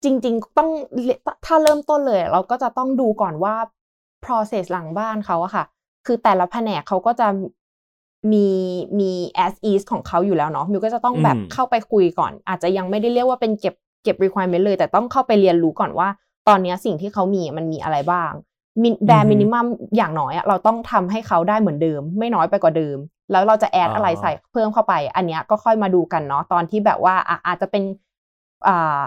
[0.03, 0.69] จริง ๆ ต้อง
[1.45, 3.55] ถ้าเริ่มต้นเลย เราก็จะต้องดูก่อนว่า
[4.25, 5.65] process หลังบ้านเขาอะค่ะ
[6.05, 7.27] คือแต่ละแผนกเขาก็จะ
[8.31, 8.47] มี
[8.99, 9.11] มี
[9.45, 16.07] as is ของเขาอยู่แล้วเนาะมิวก็จะต้องแบบอืมเข้าไปคุยก่อน อาจจะยังไม่ได้เรียกว่าเป็นเก็บเก็บ requirement เลย แต่ต้องเข้าไปเรียนรู้ก่อนว่า
[16.47, 18.31] ตอนเนี้ยสิ่งที่เขามีมันมีอะไรบ้าง
[18.83, 19.65] มินแบรอือฮึมินิมัม
[19.97, 22.97] อย่างน้อยอะเราต้องทำให้เขาได้เหมือนเดิม ไม่น้อยไปกว่าเดิม
[23.31, 27.83] แล้วเราจะแอดอ๋อออะไรใส่เพิ่มเข้าไป อันเนี้ยก็ค่อยมาดูกันเนาะตอนที่แบบว่าอะอาจจะเป็น
[28.67, 29.03] อ่า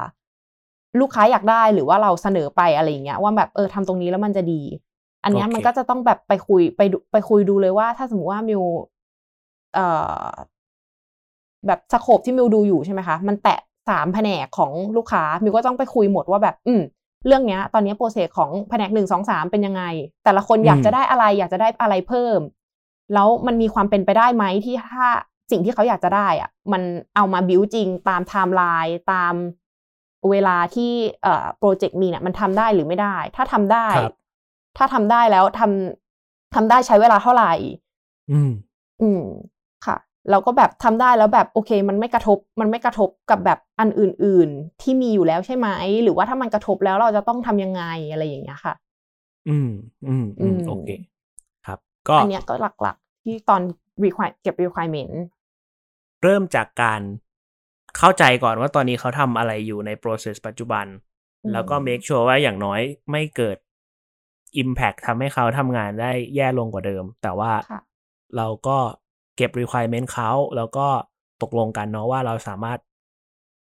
[1.00, 4.62] ลูกค้าอยากได้หรือว่าเราเสนอไปอะไรอย่างเงี้ยว่าแบบเออทำตรงนี้แล้วมันจะดี
[5.24, 8.62] อันเนี้ยโอเคมันก็จะต้องแบบไปคุยไปดูไปคุยดูเลยว่า ถ้าสมมติว่ามิว
[9.72, 9.86] เอ่
[10.32, 16.82] แบบ scope ที่มิวดูอยู่ใช่ไหมคะ มันแตะสามแผนกของลูกค้ามิวก็ต้องไปคุยหมดว่าแบบ อืม
[17.26, 19.82] เรื่องเนี้ยตอนเนี้ย process ของแผนกหนึ่งสองสามเป็นยังไง
[20.24, 22.40] แต่ละคนอยากจะได้อะไรอยากจะได้อะไรเพิ่ม
[23.14, 25.08] แล้วมันมีความเป็นไปได้ไหมที่ถ้า
[25.50, 26.82] สิ่งที่เขาอยากจะได้อะมัน
[27.16, 29.34] เอามาบิวจริงตามไทม์ไลน์ตาม
[30.30, 34.14] เวลาที่เอ่อโปรเจกต์มีเนี่ยมันทำได้หรือไม่ได้ ถ้าทำได้ครับ
[34.76, 37.52] ถ้าทำได้แล้วทำทำได้ใช้เวลาเท่าไหร่
[38.30, 38.50] อืม
[39.02, 39.24] อืม
[40.26, 45.68] ค่ะแล้วก็แบบทำได้แล้วแบบโอเค มันไม่กระทบ มันไม่กระทบกับแบบอันอื่น ๆ ที่มีอยู่แล้วใช่ไหม
[46.02, 48.74] หรือว่าถ้ามันกระทบแล้วเราจะต้องทำยังไงอะไรอย่างเงี้ยค่ะ
[49.48, 49.70] อืม
[50.08, 50.88] อืมอืมอืมโอเค
[51.66, 53.62] ครับ ก็อันเนี้ยก็หลักๆ ที่ตอน
[54.04, 55.14] require เก็บ requirement
[56.22, 57.00] เริ่มจากการ
[57.96, 60.86] เข้าใจก่อนว่าตอนนี้เขาทำอะไรอยู่ใน process ปัจจุบัน
[61.44, 63.56] อืมแล้วก็ make sure ว่าอย่างน้อยไม่เกิด
[64.62, 67.80] impact ทำให้เขาทำงานได้แย่ลงกว่าเดิม แต่ว่าค่ะ
[68.36, 68.78] เราก็
[69.36, 70.86] เก็บ requirement เขาแล้วก็
[71.42, 72.78] ตกลงกันเนาะว่าเราสามารถ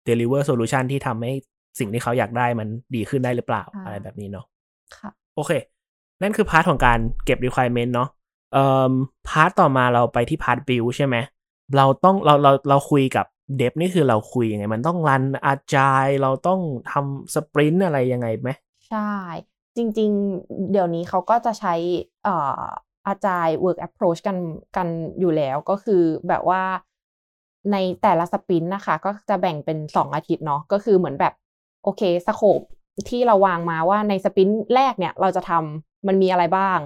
[0.09, 1.33] deliver solution ที่ทำให้
[1.79, 4.47] สิ่งที่เขาอยากได้มันดีขึ้นได้หรือเปล่าค่ะอะไรแบบนี้เนาะ
[4.97, 5.53] ค่ะโอเค
[6.23, 8.09] นั่นคือ part ของการเก็บ requirement เนาะ
[8.53, 8.93] เอ่อ
[9.29, 11.17] part ต่อมาเราไปที่พาร์ท build ใช่ไหม
[11.77, 16.61] เราต้องเราเราเราคุยกับdev นี่คือเราคุยยังไง มันต้อง run agile เราต้อง
[16.93, 18.49] ทำ sprint อะไรยังไงไหม
[18.89, 18.99] ใช่
[19.77, 21.75] จริง ๆ เดี๋ยวนี้เขาก็จะใช้
[22.23, 22.31] เอ่อ
[23.07, 24.38] agile work approach กัน
[24.77, 24.88] กัน
[25.21, 26.62] อยู่แล้วก็คือแบบว่า
[27.73, 31.35] ในแต่ละ sprint นะคะ ก็จะแบ่งเป็นสองอาทิตย์เนาะก็คือเหมือนแบบ
[31.85, 32.61] โอเค scope
[33.09, 36.79] ที่เราวางมาว่าใน sprint แรกเนี่ย เราจะทำมันมีอะไรบ้าง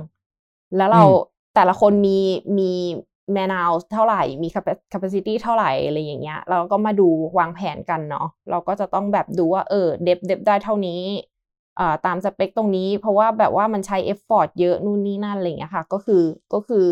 [0.77, 2.19] แล้วเราอืมแต่ละคนมี
[2.59, 2.73] มี
[3.33, 4.49] man hour เท่าไหร่ มี
[4.93, 11.36] capacity เท่าไหร่อะไรอย่างเงี้ย เราก็มาดูวางแผนกันเนาะ เราก็จะต้องแบบดูว่าเออ dev dev ได้เท่านี้อ่า
[12.07, 16.23] ตามสเปคตรงนี้ เพราะว่าแบบว่ามันใช้ effort เยอะนู่นนี่นั่นอะไรอย่างเงี้ยค่ะ ก็คือ
[16.55, 16.85] ก็คือ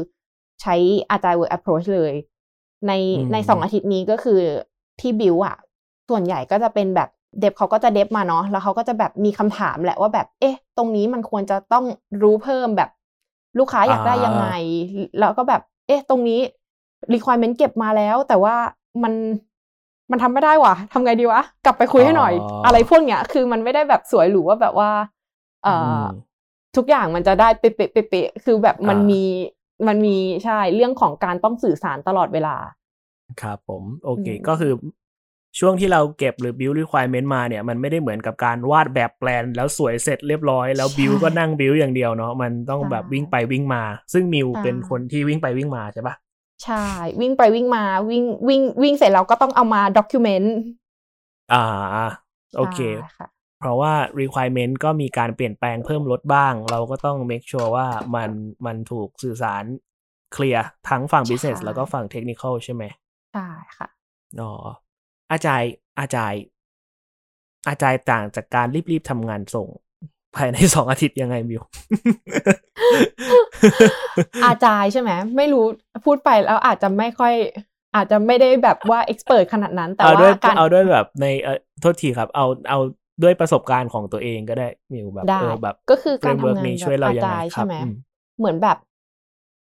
[0.63, 0.75] ใช้
[1.11, 2.15] อาจารย์ work approach เลย
[2.87, 4.41] ในอืมในสองอาทิตย์นี้ก็คือ
[5.01, 5.57] ที่บิวอะ
[6.09, 7.09] ส่วนใหญ่ก็จะเป็นแบบ
[7.41, 11.85] dev เขาก็จะ dev มาเนาะแล้วเขาก็จะแบบมีคำถามแหละว่าแบบ เอ๊ะ ตรงนี้มันควรจะต้อง
[12.23, 12.91] รู้เพิ่มแบบ
[13.59, 14.49] ลูกค้าอยากได้ยังไง
[15.21, 16.41] แล้วก็แบบ เอ๊ะ ตรงนี้
[17.13, 18.57] requirement เก็บมาแล้ว แต่ว่า
[19.03, 19.15] มัน
[20.11, 24.91] มันทำไม่ได้ว่ะทำไงดีวะ กลับไปคุยให้หน่อยอ๋อออะไรพวกเนี้ย คือมันไม่ได้แบบสวยหรูว่าแบบว่า
[25.65, 26.05] เอ่ออม
[26.77, 29.23] ทุกอย่างมันจะได้เป๊ะๆเป๊ะๆคือแบบมันอ่ามีมี
[29.87, 32.57] มันมีใช่เรื่องของการต้องสื่อสารตลอดเวลา
[33.43, 34.73] ครับผม โอเคอืมก็คือ
[35.59, 46.15] ช่วงที่เราเก็บหรือ build requirement มาเนี่ย มันไม่ได้เหมือนกับการวาดแบบแปลน แล้วสวยเสร็จเรียบร้อย แล้ว build ก็นั่ง build อย่างเดียวเนาะมันต้องแบบวิ่งไปวิ่งมา ซึ่งมิวใช่เป็นคนที่วิ่งไปวิ่งมาใช่ปะ
[46.63, 46.85] ใช่
[47.21, 50.49] วิ่งไปวิ่งมาวิ่งวิ่งวิ่งเสร็จแล้วก็ต้องเอามา document
[51.53, 51.65] อ่า
[52.57, 53.29] โอเคใช่ค่ะ
[53.61, 58.31] เพราะว่า requirement ก็มีการเปลี่ยนแปลงเพิ่มลดบ้าง เราก็ต้อง make sure ว่ามัน
[58.67, 59.65] มันถูกสื่อสาร
[60.33, 62.85] เคลียร์ทั้งฝั่ง business ใช่แล้วก็ฝั่ง technical ใช่ไหม
[63.35, 63.89] ใช่ค่ะ
[64.41, 64.53] อ๋อ
[65.33, 66.41] อาจารย์อาจารย์
[67.69, 69.69] อาจารย์ต่างจากการรีบๆทำงานส่ง
[70.37, 71.63] ภายในสองอาทิตย์ยังไงมิว
[74.45, 75.65] อาจายใช่ไหมไม่รู้
[76.05, 77.35] พูดไปแล้วอาจจะไม่ค่อย
[77.97, 82.79] อาจจะไม่ได้แบบว่า expert ขนาดนั้น แต่เอาด้วยว่าการเอาด้วยแบบในเออโทษทีครับ เอาเอา
[83.23, 87.95] ด้วยประสบการณ์ของตัวเองก็ได้มิวแบบได้เออแบบ ก็คือการ framework ทำงานนี้แบช่วยบเราอายังไงจายครัใช่บไหมอืม
[88.39, 88.79] เหมือนแบบ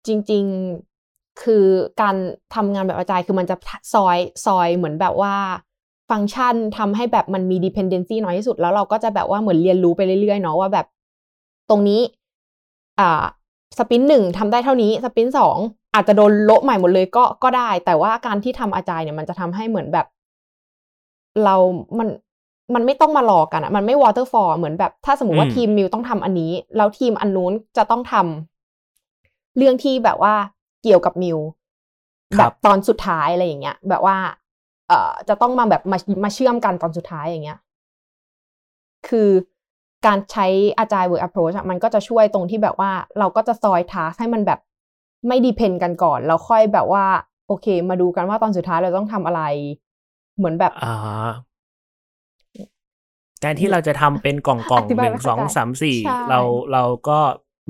[0.06, 0.44] จริง
[0.92, 1.66] ๆคือ
[2.00, 2.16] การ
[2.54, 3.56] ทำงานแบบอาจายคือมันจะ
[3.94, 5.34] ซอยซอยเหมือนแบบว่า
[6.10, 10.86] ฟังก์ชันทำให้แบบมันมี dependency น้อยที่สุด แล้วเราก็จะแบบว่าเหมือนเรียนรู้ไปเรื่อยๆเนาะว่าแบบ
[11.70, 12.00] ตรงนี้
[13.00, 13.24] อ่า
[13.78, 15.56] สปินหนึ่งทำได้เท่านี้สปินสอง
[15.94, 20.06] อาจจะโดนโละใหม่หมดเลยก็ก็ได้ แต่ว่าการที่ทำอาจายเนี่ยมันจะทำให้เหมือนแบบ
[21.44, 21.56] เรา
[21.98, 22.08] มัน
[22.74, 30.34] มันไม่ต้องมารอกันอะมันไม่ waterfall เหมือนแบบ ถ้าสมมติว่าอืมทีมมิวต้องทำอันนี้ แล้วทีมอันนู้นจะต้องทำเรื่องที่แบบว่า
[30.82, 31.38] เกี่ยวกับมิว
[32.36, 34.39] คแบรับบตอนสุดท้ายอะไรอย่างเงี้ย แบบว่าเอ่อ
[35.29, 37.59] จะต้องมาแบบมามาเชื่อมกันตอนสุดท้ายอย่างเงี้ย
[39.09, 39.31] คือ
[40.07, 40.47] การใช้
[40.78, 44.61] อาจาย work approach อะมันก็จะช่วยตรงที่แบบว่าเราก็จะซอยทาสให้มันแบบ
[45.28, 47.05] ไม่ดีเพนกันก่อน แล้วค่อยแบบว่า
[47.49, 49.43] โอเค มาดูกันว่าตอนสุดท้ายเราต้องทำอะไร
[50.36, 51.30] เหมือนแบบอ่า
[53.41, 56.41] แทนที่เราจะทำเป็นกล่องกล่องอหธิบายนึ่งไม่สเข้าองใจสามสี่ใช่เรา
[56.72, 57.18] เราก็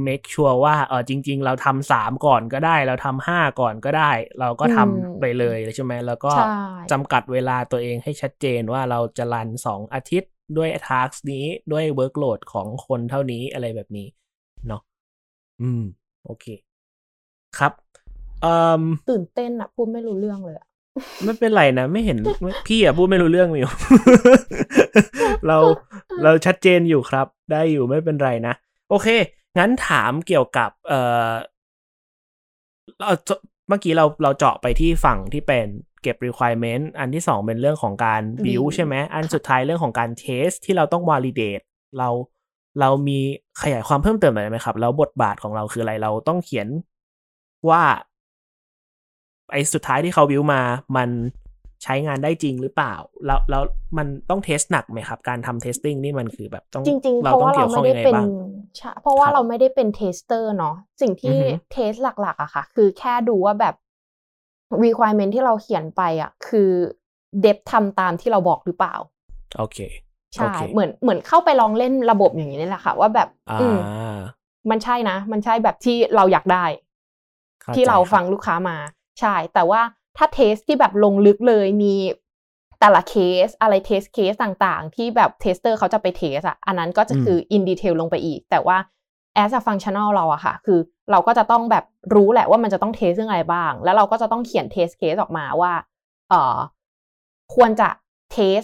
[0.07, 6.57] make sure ว่าเออจริง ๆ เราทำสามก่อนก็ได้ เราทำห้าก่อนก็ได้ เราก็ทำไปเลยใช่ไหมแล้วก็ใช่
[6.93, 14.07] จำกัดเวลาตัวเองให้ชัดเจนว่าเราจะ run สองอาทิตย์ด้วย task นี้ด้วย workload ของคนเท่านี้อะไรแบบนี้
[14.67, 14.83] เนาะ
[15.63, 15.83] อืม
[16.25, 16.47] โอเค
[17.59, 17.73] ครับ
[18.43, 20.67] เอ่มตื่นเต้นอะพูดไม่รู้เรื่องเลยอะ
[21.25, 23.69] ไม่เป็นไรนะ ไม่เห็นไม่พี่อะพูดไม่รู้เรื่องมิว
[25.47, 25.59] เรา
[26.23, 28.55] เราชัดเจนอยู่ครับ ได้อยู่ไม่เป็นไรนะ
[28.91, 29.09] โอเค
[29.59, 31.31] งั้นถามเกี่ยวกับเอ่อ
[33.01, 33.35] เราจะ
[33.69, 35.67] เมื่อกี้เราเราเจาะไปที่ฝั่งที่เป็น
[36.03, 41.65] เก็บ requirement อันที่สองเป็นเรื่องของการ build build ใช่ไหมอันสุดท้ายเรื่องของการ test ที่เราต้อง validate
[41.99, 42.09] เรา
[42.81, 43.19] เรามี
[43.63, 46.69] ขยายความเพิ่มเติมหน่อยได้ไหมครับ แล้วบทบาทของเราคืออะไรเราต้องเขียน
[47.69, 47.83] ว่า
[49.53, 50.63] ไอ้สุดท้ายที่เขาวิวมา
[50.97, 51.11] มัน
[51.83, 52.95] ใช้งานได้จริงหรือเปล่า
[53.27, 53.63] แล้วแล้ว
[53.99, 58.29] มันต้อง test หนักไหมครับ การทำ testing นี่มันคือแบบต้องจริงๆเราต้องเกี่ยวข้องยังไงบ้าง เพราะว่าเราไม่ยัได้เป็น
[58.77, 63.75] ใช่เพราะว่าครับเราไม่ได้เป็น tester เนาะสิ่งที่อือฮึ test หลักๆอะค่ะ คือแค่ดูว่าแบบ
[64.85, 66.71] requirement ที่เราเขียนไปอะคือ
[67.41, 68.95] dev ทำตามที่เราบอกหรือเปล่า
[69.57, 69.79] โอเค
[70.37, 73.77] ใช่โอเคเหมือนเหมือนเข้าไปลองเล่นระบบอย่างนี้นี่แหละค่ะ ว่าแบบอ่าอืม
[74.71, 76.65] มันใช่นะ มันใช่แบบที่เราอยากได้
[77.65, 78.77] เข้าใจครับ ที่เราฟังลูกค้ามา
[79.21, 79.81] ใช่ แต่ว่า
[80.23, 81.95] ถ้า test ที่แบบลงลึกเลยมี
[82.81, 83.15] แต่ละเค
[83.45, 88.77] สอะไร test case ต่างๆ ที่แบบ tester เขาจะไป test อะอันนั้นก็จะคือ in detail ลงไปอีก แต่ว่า
[89.43, 90.79] as a functional เราอะค่ะ คือ
[91.11, 95.73] เราก็จะต้องแบบรู้แหละว่ามันจะต้อง test เรื่องอะไรบ้าง แล้วเราก็จะต้องเขียน test case ออกมาว่า
[96.29, 96.57] เอ่อ
[97.55, 97.89] ควรจะ
[98.33, 98.61] test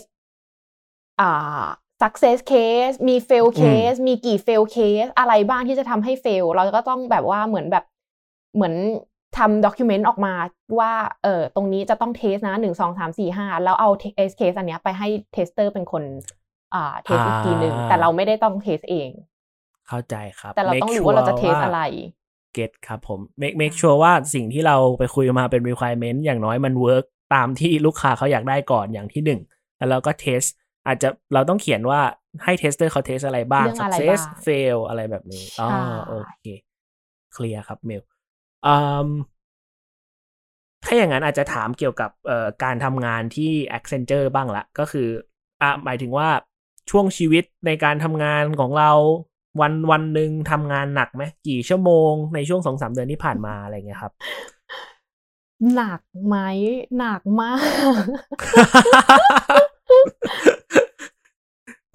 [1.20, 1.64] อ่า
[2.02, 7.84] success case มี fail case มีกี่ fail case อะไรบ้างที่จะทำให้ fail เราก็ต้องแบบว่าเหมือนแบบ
[8.54, 8.74] เหมือน
[9.38, 10.34] ทำ document ออกมา
[10.78, 16.02] ว่าเออตรงนี้จะต้อง test นะหนึ่งสองสามสี่ห้าแล้วเอา test case อันเนี้ยไปให้ tester เป็นคน
[16.74, 19.10] อ่า test อีกทีหนึ่งอ่าแต่เราไม่ได้ต้อง test เอง
[19.88, 21.80] เข้าใจครับ แต่เราต้องรู้ make sure ว่าเราจะ test อะไร
[22.54, 29.40] get ครับผม make make sure ว่าสิ่งที่เราไปคุยมาเป็น requirement อย่างน้อยมัน work ตามที่ลูกค้าเขาอยากได้ก่อนอย่างที่หนึ่ง
[29.76, 30.42] แล้วเราก็ test
[30.86, 32.00] อาจจะเราต้องเขียนว่า
[32.44, 36.46] ให้ tester เขา test อะไรบ้างเรื่องอะไร success บ้าง fail อะไรแบบนี้อ๋อใช่โอเค
[37.32, 38.15] เคลียร์ครับเมลอืม
[40.84, 45.08] ถ้าอย่างนั้นอาจจะถามเกี่ยวกับเอ่อการทำงานที่ Accenture บ้างละ ก็คือ
[45.62, 46.28] อะหมายถึงว่า
[46.90, 48.90] ช่วงชีวิตในการทำงานของเรา
[49.60, 54.12] วันวันหนึ่งทำงานหนักไหมกี่ชั่วโมงในช่วงสองสามเดือนที่ผ่านมาอะไรเงี้ยครับ
[55.74, 56.36] หนักไหม
[56.98, 57.54] หนักมา
[58.36, 58.38] ก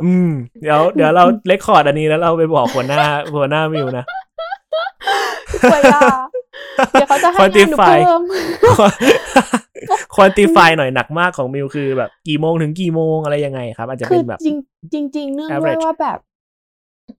[0.03, 0.29] อืม
[0.61, 3.01] เดี๋ยว เดี๋ยวเรา record อันนี้แล้วเราไปบอกหัวหน้า
[3.35, 4.05] หัวหน้ามิวนะ
[5.71, 5.99] เวลา
[6.91, 8.21] เดี๋ยวเขาจะให้งานหนู Quantify เพิ่ม
[10.15, 14.57] ควอนติฟายหน่อยหนักมากของมิวคือแบบกี่โมงถึงกี่โมงอะไรยังไงครับ อาจจะคืเป็นแบบจริง
[14.93, 16.19] จริงจริงๆเนื่องด้วย average ว่าแบบ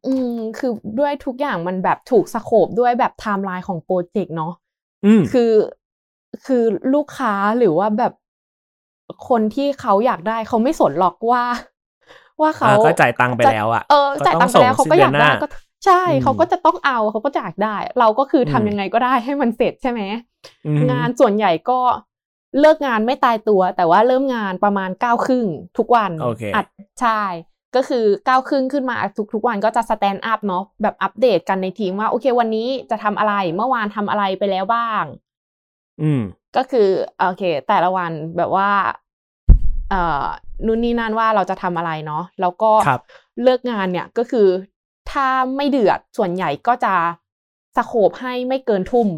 [0.06, 4.52] อืม คือด้วยทุกอย่างมันแบบถูก scope ด้วยแบบไทม์ไลน์ของโปรเจกต์เนาะ
[5.06, 5.52] อืมคือ
[6.46, 6.64] คือ
[6.94, 8.12] ลูกค้าหรือว่าแบบ
[9.28, 11.44] คนที่เขาอยากได้เขาไม่สนหรอกว่า
[12.40, 15.48] ว่าเขาอ่าก็จ่ายตังค์ไปแล้วอะเออจ่ายตังค์ไปแล้วเขาก็อยากได้ก็
[15.84, 20.00] ใช่อืมเขาก็จะต้องเอาเขาก็อยากได้ เราก็คือทำอืมยังไงก็ได้ให้มันเสร็จใช่ไหม
[20.66, 21.78] อืมงานส่วนใหญ่ก็
[22.60, 25.46] เลิกงานไม่ตายตัว แต่ว่าเริ่มงานประมาณเก้าครึ่ง
[25.78, 26.66] ทุกวันโอเคอัด
[27.00, 27.22] ใช่
[27.76, 35.04] ก็คือเก้าครึ่งขึ้นมาทุกทุกวันก็จะ stand up เนาะแบบอัปเดตกันในทีมว่า โอเค วันนี้จะทำอะไรเมื่อวานทำอะไรไปแล้วบ้าง
[36.02, 36.22] อืม
[36.56, 38.70] ก็คือโอเค แต่ละวันแบบว่า
[39.90, 40.24] เอ่อ
[40.66, 43.02] นู่นนี่นั่นว่าเราจะทำอะไรเนาะแล้วก็ครับ
[43.42, 44.46] เลิกงานเนี่ยก็คือ
[45.12, 46.94] ถ้าไม่เดือดส่วนใหญ่ก็จะ
[47.76, 49.08] สโคบให้ไม่เกินทุ่ม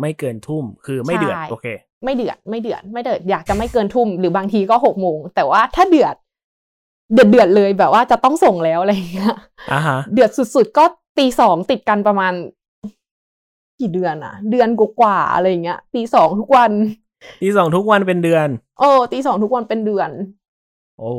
[0.00, 1.66] ไม่เกินทุ่มคือไม่เดือดใช่โอเค
[2.04, 6.14] ไม่เดือดไม่เดือดไม่เดือดอยากจะไม่เกินทุ่ม หรือบางทีก็หกโมงแต่ว่าถ้าเดือด
[7.12, 9.34] เดือดเดือดเลยแบบว่าจะต้องส่งแล้วอะไรอย่างเงี้ย
[9.72, 10.84] อ่าฮะเดือดสุดๆก็
[11.18, 12.32] ตีสองติดกันประมาณ
[13.80, 16.72] กี่เดือนอะเดือนกว่าๆอะไรอย่างเงี้ยตีสองทุกวัน
[17.42, 18.48] ที่สองทุกวันเป็นเดือน
[18.78, 20.10] โอ้ตีสองทุกวันเป็นเดือน
[20.98, 21.12] โอ้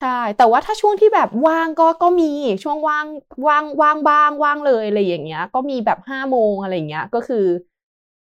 [0.00, 2.30] ใช่ แต่ว่าถ้าช่วงที่แบบว่างก็ก็มี
[2.62, 3.06] ช่วงว่าง
[3.46, 7.46] ว่างว่างบ้างว่างเลยอะไรอย่างเงี้ย ก็มีแบบห้าโมงอะไรอย่างเงี้ยก็คือ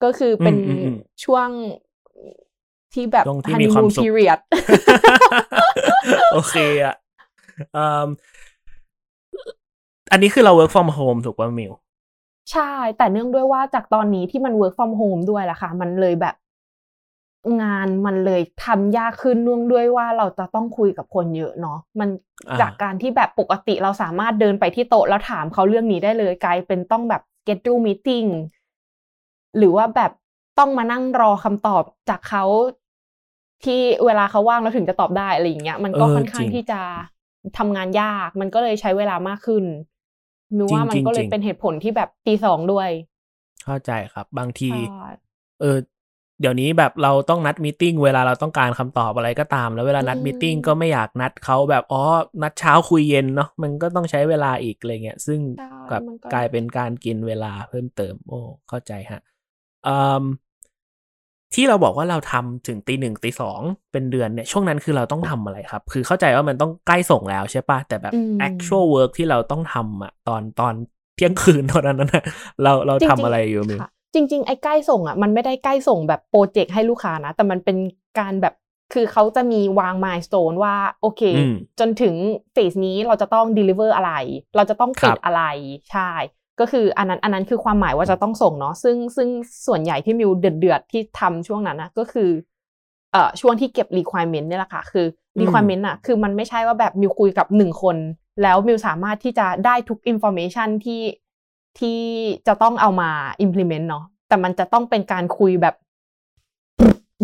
[0.03, 1.47] ก็คือเป็นอืมอืมอืมช่วง
[2.93, 4.39] ที่แบบช่วงที่ฮันมีนีความมูนสุขพีเรียด
[6.33, 6.95] โอเคอะ
[7.77, 8.07] อืม
[10.11, 11.73] อันนี้คือเรา work from home ถูกป่ะมิว
[12.51, 16.35] ใช่ แต่เนื่องด้วยว่าจากตอนนี้ที่มัน work from home ด้วยล่ะค่ะ มันเลยแบบ
[17.61, 22.09] งานมันเลยทำยากขึ้นเนื่องด้วยว่าเราจะต้องคุยกับคนเยอะเนาะมัน
[22.49, 28.29] อ่าจากการที่แบบปกติเราสามารถเดินไปที่โต๊ะแล้วถามเขาเรื่องนี้ได้เลยกลายเป็นต้องแบบ schedule meeting
[29.57, 30.11] หรือว่าแบบ
[30.59, 32.45] ต้องมานั่งรอคำตอบจากเขา
[33.63, 36.79] ที่เวลาเขาว่างแล้วถึงจะตอบได้อะไรอย่างเงี้ยมันก็เออจริง ค่อนข้างที่จะ
[37.57, 39.65] ทำงานยาก มันก็เลยใช้เวลามากขึ้น
[40.57, 42.89] มิวว่ามันจริงๆ จริงก็เลยเป็นเหตุผลที่แบบตีสองด้วย
[43.65, 45.07] เข้าใจครับ บางทีใช่
[45.59, 45.77] เออ
[46.41, 52.01] เดี๋ยวนี้แบบเราต้องนัด meeting เวลาเราต้องการคำตอบอะไรก็ตาม แล้วเวลานัด meeting ก็ไม่อยากนัดเขาแบบอ๋อ
[52.43, 59.21] นัดเช้าคุยเย็นเนาะมันก็ต้องใช้เวลาอีกอะไรเงี้ยซึ่งใช่กับมันก็กลายเป็นการกินเวลาเพิ่มเติม โอ้เข้าใจฮะ
[59.87, 60.23] อืม
[61.53, 63.59] ทีที่เราบอกว่าเราทำถึงตีหนึ่งตีสอง
[63.91, 70.73] เป็นเดือนเนี่ยช่วงนั้นคือเราต้องทำอะไรครับ คือเข้าใจว่ามันต้องใกล้ส่งแล้วใช่ปะแต่แบบอืม actual work ที่เราต้องทำอะตอนตอน
[71.15, 72.23] เที่ยงคืนตอนนั้นนะ
[72.63, 77.77] เราเราจงๆทำอะไรอยู่มิวค่ะ จริง ๆ ไอ้ใกล้ส่งอะมันไม่ได้ใกล้ส่งแบบโปรเจกต์ให้ลูกค้านะ แต่มันเป็น
[78.19, 78.53] การแบบ
[78.93, 82.15] คือเขาจะมีวางมายส t ตนว่า โอเคอืมจนถึง
[82.53, 84.13] เฟสนี้เราจะต้อง deliver อะไร
[84.55, 85.43] เราจะต้องปิดครับอะไร
[85.91, 86.11] ใช่
[86.59, 89.29] ก็คืออันนั้นอันนั้นคือความหมายว่าจะต้องส่งเนาะซึ่งซึ่ง
[89.67, 92.29] ส่วนใหญ่ที่มิวเดือดเดือดๆที่ทำช่วงนั้นนะก็คือ
[93.11, 95.05] เอ่อช่วงที่เก็บ requirement เนี่ยแหละค่ะ คือ
[95.41, 97.97] requirement อะคือมันไม่ใช่ว่าแบบมิวคุยกับหนึ่งคน
[98.41, 101.01] แล้วมิวสามารถที่จะได้ทุก information ที่
[101.79, 101.99] ที่
[102.47, 103.09] จะต้องเอามา
[103.45, 105.75] implement เนาะแต่มันจะต้องเป็นการคุยแบบ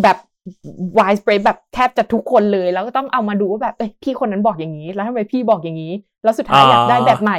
[0.04, 0.18] แบบ
[0.98, 5.94] wide spread แบบแทบจะทุกคนเลย แล้วก็ต้องเอามาดูว่าแบบเอ้ยพี่คนนั้นบอกอย่างนี้ แล้วทำไมพี่บอกอย่างนี้
[6.24, 7.34] แล้วสุดท้ายอ่าอยากได้แบบไหน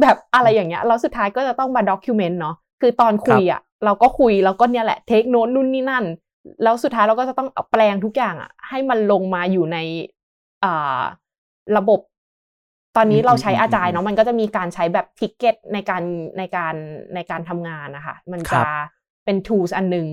[0.00, 6.04] แบบอะไรอย่างเงี้ยแล้วสุดท้ายก็จะต้องมา document เนาะคือตอนคุยอะ เราก็คุยแล้วก็เนี่ยแหละ take note นู่นนี่นั่น
[6.62, 9.78] แล้วสุดท้ายเราก็จะต้องเอาแปลงทุกอย่างอะ ให้มันลงมาอยู่ใน
[10.64, 11.00] อ่า
[11.76, 12.00] ระบบ
[12.96, 16.02] ตอนนี้อืมเราใช้อืมอาจายอืมเนาะมันก็จะมีการใช้แบบทิกเก็ตในการ
[16.38, 16.74] ในการ
[17.14, 18.66] ในการทำงานนะคะ มันครัจะบ
[19.24, 20.06] เป็น tools อันหนึง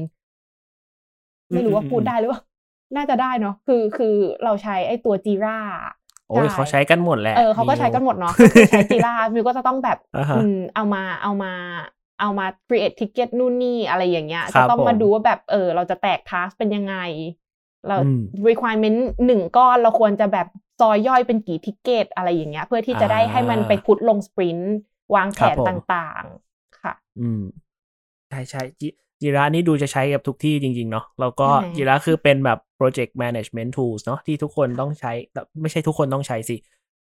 [1.54, 2.42] ไม่รู้ว่าอืมพูดได้หรือเปล่า
[2.96, 5.58] น่าจะได้เนาะคือคือเราใช้ไอ้ตัวจีร่า
[6.30, 11.54] โอ้ยเขาใช้กันหมดแหละเออเขาก็ใช้กันหมดมิวเนาะก็คือใช้จีร่ามิวก็จะต้องแบบอ่าฮะอืมเอามาเอามา
[12.20, 16.96] เอามา create ticket นู่นนี่อะไรอย่างเงี้ยครัจะบต้องมาผมดูว่าแบบเออเราจะแตก task เป็นยังไง
[17.88, 20.48] เราอืม requirement หนึ่งก้อนเราควรจะแบบ
[20.80, 24.76] ซอยย่อยเป็นกี่ทิกเกตอะไรอย่างเงี้ย เพื่อที่จะได้ให้มันไปพุทลงสปรินต์
[25.16, 27.42] วางแผครับนผมต่างๆ ค่ะ อืม
[28.30, 28.88] ใช่ใช่จิ
[29.22, 36.56] จิระนี่ดูจะใช้กับทุกที่จริง ๆ เนาะแล้วก็ใช่จิระคือเป็นแบบ project management tools เนาะที่ทุกคนต้องใช้แต่ไม่ใช่ทุกคนต้องใช้สิ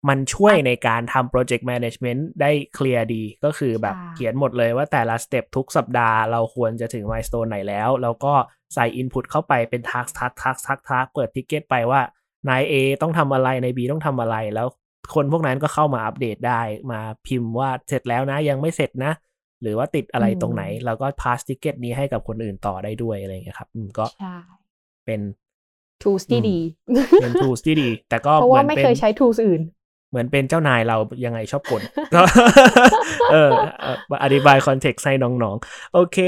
[0.09, 8.35] มันช่วยในการทำ project management ได้เคลียร์ดี ก็คือแบบใช่เขียนหมดเลยว่าแต่ละ step ทุกสัปดาห์เราควรจะถึง milestone ไหนแล้ว แล้วก็
[8.75, 12.01] ใส่ input เข้าไปเป็น task task task task task เปิด ticket ไปว่า
[12.49, 14.69] นาย A ต้องทำอะไรนาย B ต้องทำอะไรแล้ว
[15.15, 16.61] คนพวกนั้นก็เข้ามาอัปเดตได้
[16.93, 19.13] มาพิมพ์ว่าเสร็จแล้วนะยังไม่เสร็จนะ
[19.63, 24.35] หรือว่าติดอะไรตรงไหนอืมแล้วก็ pass ticket นี้ให้กับคนอื่นต่อได้ด้วยอะไรอย่างเงี้ยครับ อืมก็ใช่
[25.07, 25.21] เป็น
[26.03, 26.59] tools ที่อืมดี
[27.21, 29.63] เป็น tools ที่ดี แต่ก็เพราะเหมืว่าไม่เป็นเคยใช้ tools อื่น
[30.11, 31.83] เหมือนเป็นเจ้านายเรายังไงชอบกล
[32.15, 32.23] ก็
[33.33, 33.51] เออ
[33.81, 36.19] เอ่อมาอธิบาย context ให้น้องๆ โอเค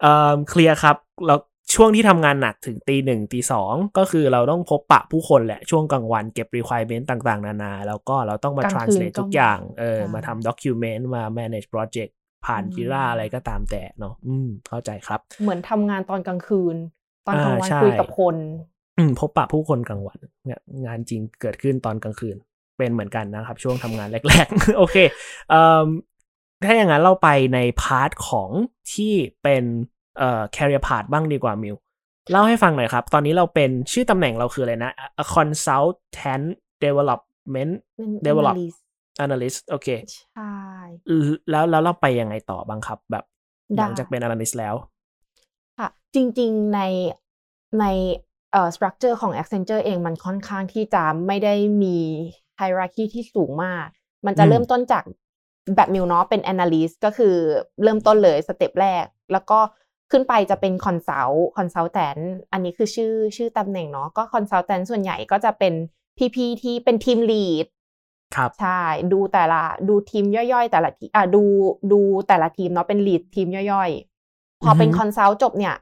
[0.00, 0.96] เอ่อเคลียร์ครับ
[1.26, 1.38] แล้ว
[1.74, 12.10] ช่วงที่ทำงานหนักถึงตีหนึ่งตีสองก็คือเราต้องพบปะผู้คนแหละ ช่วงกลางวันเก็บ requirement ต่างๆ นานา แล้วก็เราต้องมากลางคืน translate ก็ทุกอย่างเออใช่มาทำ document มา manage project
[12.46, 16.76] ผ่านอืม Jira อะไรก็ตามแต่เนาะอืม เข้าใจครับ เหมือนทำงานตอนกลางคืน
[17.26, 18.36] ตอนกลางวันอ่าใช่คุยกับคน
[18.98, 22.36] อืมพบปะผู้คนกลางวันเนี่ยงานจริงเกิดขึ้นตอนกลางคืน
[22.76, 24.96] เป็นเหมือนกันนะครับ ช่วงทำงานแรกๆ โอเค
[25.50, 25.86] เอ่อ
[26.64, 28.50] ถ้าอย่างนั้นเราไปใน part ของ
[28.92, 29.12] ที่
[29.42, 29.64] เป็น
[30.18, 31.76] เอ่อ career path บ้างดีกว่ามิว
[32.30, 34.90] เล่าให้ฟังหน่อยครับ ตอนนี้เราเป็นชื่อตำแหน่งเราคืออะไรนะ
[35.22, 36.46] A consultant
[36.84, 37.22] development
[37.52, 37.62] เป็
[38.20, 38.78] น develop analyst
[39.24, 39.88] analyst โอเค
[40.34, 40.54] ใช่
[41.50, 43.24] แล้วแล้วเราไปยังไงต่อบ้างครับ แบบ
[43.76, 44.74] ได้หลังจากเป็น analyst แล้ว
[45.78, 46.80] ค่ะ จริง ๆ ใน
[47.80, 47.84] ใน
[48.52, 51.98] เอ่อ structure ของ Accenture เองมันค่อนข้างที่จะไม่ได้มี
[52.60, 53.86] hierarchy ที่สูงมาก
[54.26, 55.04] มันจะอืมเริ่มต้นจาก
[55.76, 57.34] แบบมิวเนาะเป็น analyst ก็คือ
[57.82, 59.58] เริ่มต้นเลยสเต็ปแรก แล้วก็
[60.10, 65.74] ขึ้นไปจะเป็น consult consultant อันนี้คือชื่อชื่อตำแหน่งเนาะก็ consultant ส่วนใหญ่ก็จะเป็น
[66.34, 67.66] พี่ๆที่เป็นทีม lead
[68.34, 68.80] ครับใช่
[69.12, 71.44] ดูแต่ละดูทีมย่อยๆ แต่ละทีอะดู
[71.92, 75.74] ดูแต่ละทีมเนาะเป็น lead ทีมย่อยๆ พอเป็นอือฮึ consult จบเนี่ย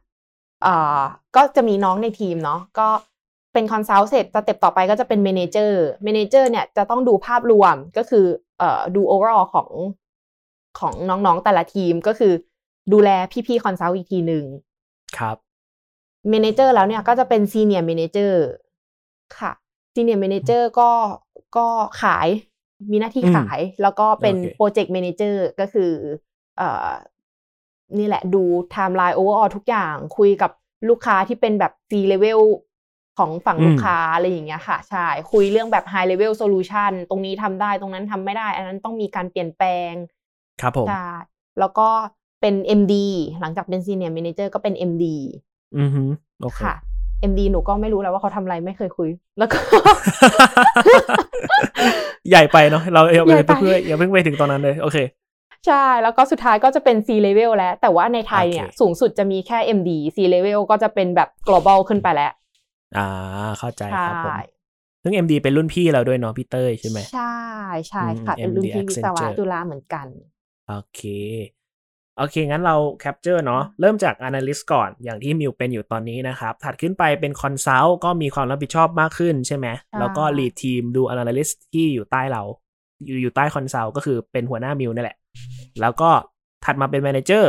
[0.62, 1.00] เอ่อ
[1.36, 2.88] ก็จะมีน้องในทีมเนาะก็
[3.52, 8.26] เป็น consult เสร็จ step ต่อไปก็จะเป็น manager manager เนี่ยจะต้องดูภาพรวมก็คือ
[8.58, 9.68] เอ่อดู overall ของ
[10.78, 12.32] ของน้องๆแต่ละทีมก็คือ
[12.92, 13.10] ดูแล
[13.46, 14.44] พี่ๆ consult อีกทีหนึ่ง
[15.18, 15.36] ครับ
[16.30, 18.42] manager แล้วเนี่ยก็จะเป็น senior manager
[19.38, 19.52] ค่ะ
[19.94, 20.90] senior manager ก็
[21.56, 21.66] ก็
[22.02, 22.28] ขาย
[22.90, 25.90] มีหน้าที่อืมขายแล้วก็เป็นโอเค project manager ก็คือ
[26.58, 26.90] เอ่อ
[27.98, 30.50] นี่แหละดู timeline overall ทุกอย่างคุยกับ
[30.88, 32.40] ลูกค้าที่เป็นแบบ C level
[33.18, 39.92] ของฝั่งลูกค้าอะไรอย่างเงี้ยค่ะใช่คุยเรื่องแบบ high level solution ตรงนี้ทำได้ตรงนั้นทำไม่ได้ อันนั้นต้องมีการเปลี่ยนแปลง
[40.60, 41.06] ครับผมใช่
[41.58, 41.88] แล้วก็
[42.40, 42.94] เป็น MD
[43.40, 45.04] หลังจากเป็น Senior Manager ก็เป็น MD
[45.78, 46.02] อือฮึ
[46.42, 46.74] โอเคค่ะ
[47.30, 49.08] MD หนูก็ไม่รู้แล้วว่าเขาทำอะไรไม่เคยคุย
[49.38, 49.58] แล้วก็
[52.30, 54.98] ใหญ่ไปเนาะเราอย่าใหญ่ไปไปเพื่ออย่าเพิ่งไปถึงตอนนั้นเลยโอเค
[55.66, 62.32] ใช่ แล้วก็สุดท้ายก็จะเป็น C level แล้ว แต่ว่าในไทยเนี่ยโอเคสูงสุดจะมีแค่ MD C level ก็จะเป็นแบบ global ขึ้นไปแล้ว
[62.98, 63.06] อ่า
[63.58, 64.38] เข้าใจใช่ครับผม
[65.02, 67.36] ซึ่ง MD เป็นรุ่นพี่เราด้วยเนาะพี่เต้ยใช่ไหมใช่
[67.88, 70.06] ใช่อืมค่ะ เป็นรุ่น MD พี่วิศวะ Accenture จุฬาเหมือนกัน
[70.68, 71.00] โอเค
[72.18, 79.66] โอเค งั้นเรา capture เนาะเริ่มจาก Analyst ก่อนอย่างที่มิวเป็นอยู่ตอนนี้นะครับ ถัดขึ้นไปเป็น Consult ก็มีความรับผิดชอบมากขึ้นใช่ไหม
[79.98, 82.42] แล้วก็ Lead Team ดู Analyst ที่อยู่ใต้เรา
[83.06, 85.16] อยู่อยู่ใต้ Consult ก็คือเป็นหัวหน้ามิวนั่นแหละ
[85.80, 86.10] แล้วก็
[86.64, 87.44] ถัดมาเป็น Manager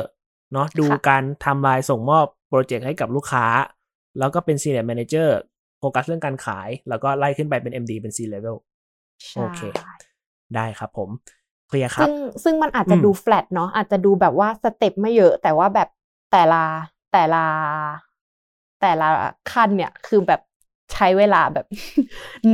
[0.53, 3.45] เนาะดูการทำลายส่งมอบโปรเจกต์ให้กับลูกค้า
[4.20, 5.30] แล้วก็เป็น Senior Manager
[5.80, 8.55] โฟกัสเรื่องการขาย แล้วก็ไล่ขึ้นไปเป็น MD เป็น C level
[9.36, 9.59] โอเค
[10.55, 11.09] ได้ครับผม
[11.68, 15.89] เคลียร์ครับซึ่งซึ่งมันอาจจะดูแฟลตเนาะอาจจะดูแบบว่า step ไม่เยอะ แต่ว่าแบบ
[16.32, 16.64] แต่ละ
[17.14, 17.43] แต่ละ
[18.82, 19.07] แต่ละ
[19.51, 20.41] ขั้นเนี่ยคือแบบ
[20.93, 21.68] ใช้เวลาแบบ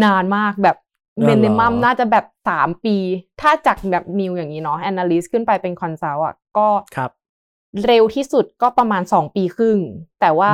[0.04, 0.78] นานมากแบบ
[1.28, 2.96] minimum น่าจะแบบสามปี
[3.42, 7.12] ถ้าจากแบบมิวอย่างนี้เนาะ analyst ขึ้นไปเป็น consult อะก็ครับ
[7.86, 9.80] เร็วที่สุดก็ประมาณสองปีครึ่ง
[10.22, 10.52] แต่ว่า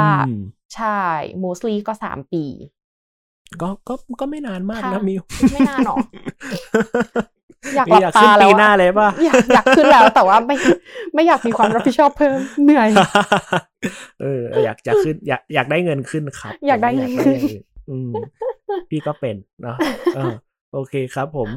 [0.66, 1.00] อืมใช่
[1.44, 2.46] mostly ก็สามปี
[3.62, 5.22] ก็ก็ก็ไม่นานมากค่ะนะมิว
[5.54, 5.96] ไม่นานหรอ
[7.76, 10.56] อยากหลับอยากขึ้นตาแล้วปีอะหน้าเลยป่ะอยากอยากขึ้นแล้วแต่ว่าไม่
[11.14, 12.90] ไม่อยากมีความรับผิดชอบเพิ่มเหนื่อย
[14.22, 18.12] เอออยากจะขึ้นอยากอยากได้เงินขึ้นครับ อยากได้เงินผมม่อยากได้อย่างอื่นอืม
[18.90, 19.78] พี่ก็เป็นเนาะ
[20.16, 20.34] เออ
[20.74, 21.50] โอเคครับผม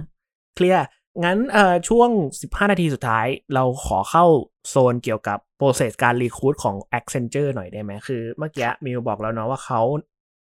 [0.54, 0.86] เคลียร์
[1.24, 4.24] งั้นเอ่อช่วง 15 นาทีสุดท้ายเราขอเข้า
[4.68, 9.82] โซนเกี่ยวกับ process การรีคูดของ Accenture หน่อยได้ไหมคือเมื่อกี้มิวบอกแล้วเนาะว่าเขา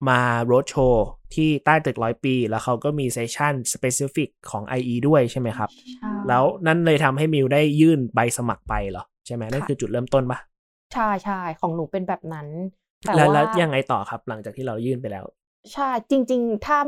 [0.08, 0.94] มา road show
[1.34, 5.70] ที่ใต้ตึกร้อยปี แล้วเขาก็มีเซสชั่น specific ของ IE ด้วยใช่ไหมครับ
[6.28, 10.38] แล้วนั่นเลยทำให้มิวได้ยื่นใบสมัครไปเหรอ ใช่ไหมนั่นคือจุดเริ่มต้นปะ
[10.92, 12.46] ใช่ใช่ของหนูเป็นแบบนั้น
[13.00, 15.24] แต่แล้วว่าแล้วยังไงต่อครับหลังจากที่เรายื่นไปแล้ว
[15.72, 16.78] ใช่จริง ๆ ถ้า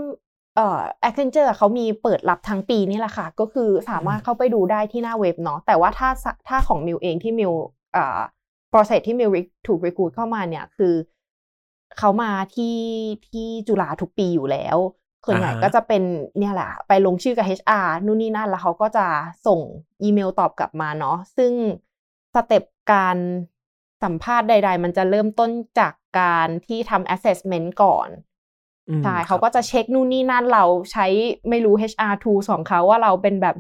[0.57, 7.73] เอ่อ Accenture เขามีเปิดรับทั้งปีนี่แหละค่ะ ก็คือสามารถเข้าไปดูได้ที่หน้าเว็บเนาะแต่ว่าถ้าสถ้าของมิวเองที่มิวเอ่อ
[8.73, 9.37] process ที่มิว
[9.67, 10.95] ถูก recruit เข้ามาเนี่ยคือ
[11.99, 12.79] เขามาที่
[13.29, 14.77] ที่จุฬาทุกปีอยู่แล้ว
[15.27, 16.03] ส่วนใหญ่อ่าฮะก็จะเป็น
[16.39, 19.07] เนี่ยแหละไปลงชื่อกับ HR นู่นนี่นั่นแล้วเขาก็จะ
[19.47, 19.61] ส่ง
[20.03, 21.53] อีเมลตอบกลับมาเนาะซึ่ง
[22.35, 23.17] สเต็ปการ
[24.03, 28.09] สัมภาษณ์ใด ๆ มันจะเริ่มต้นจากการที่ทำ assessment ก่อน
[28.89, 31.07] อืมใช่ครับเขาก็จะเช็คนู่นนี่นั่นเราใช้
[31.49, 33.57] ไม่รู้ HR tools ของเขาว่าเราเป็นแบบ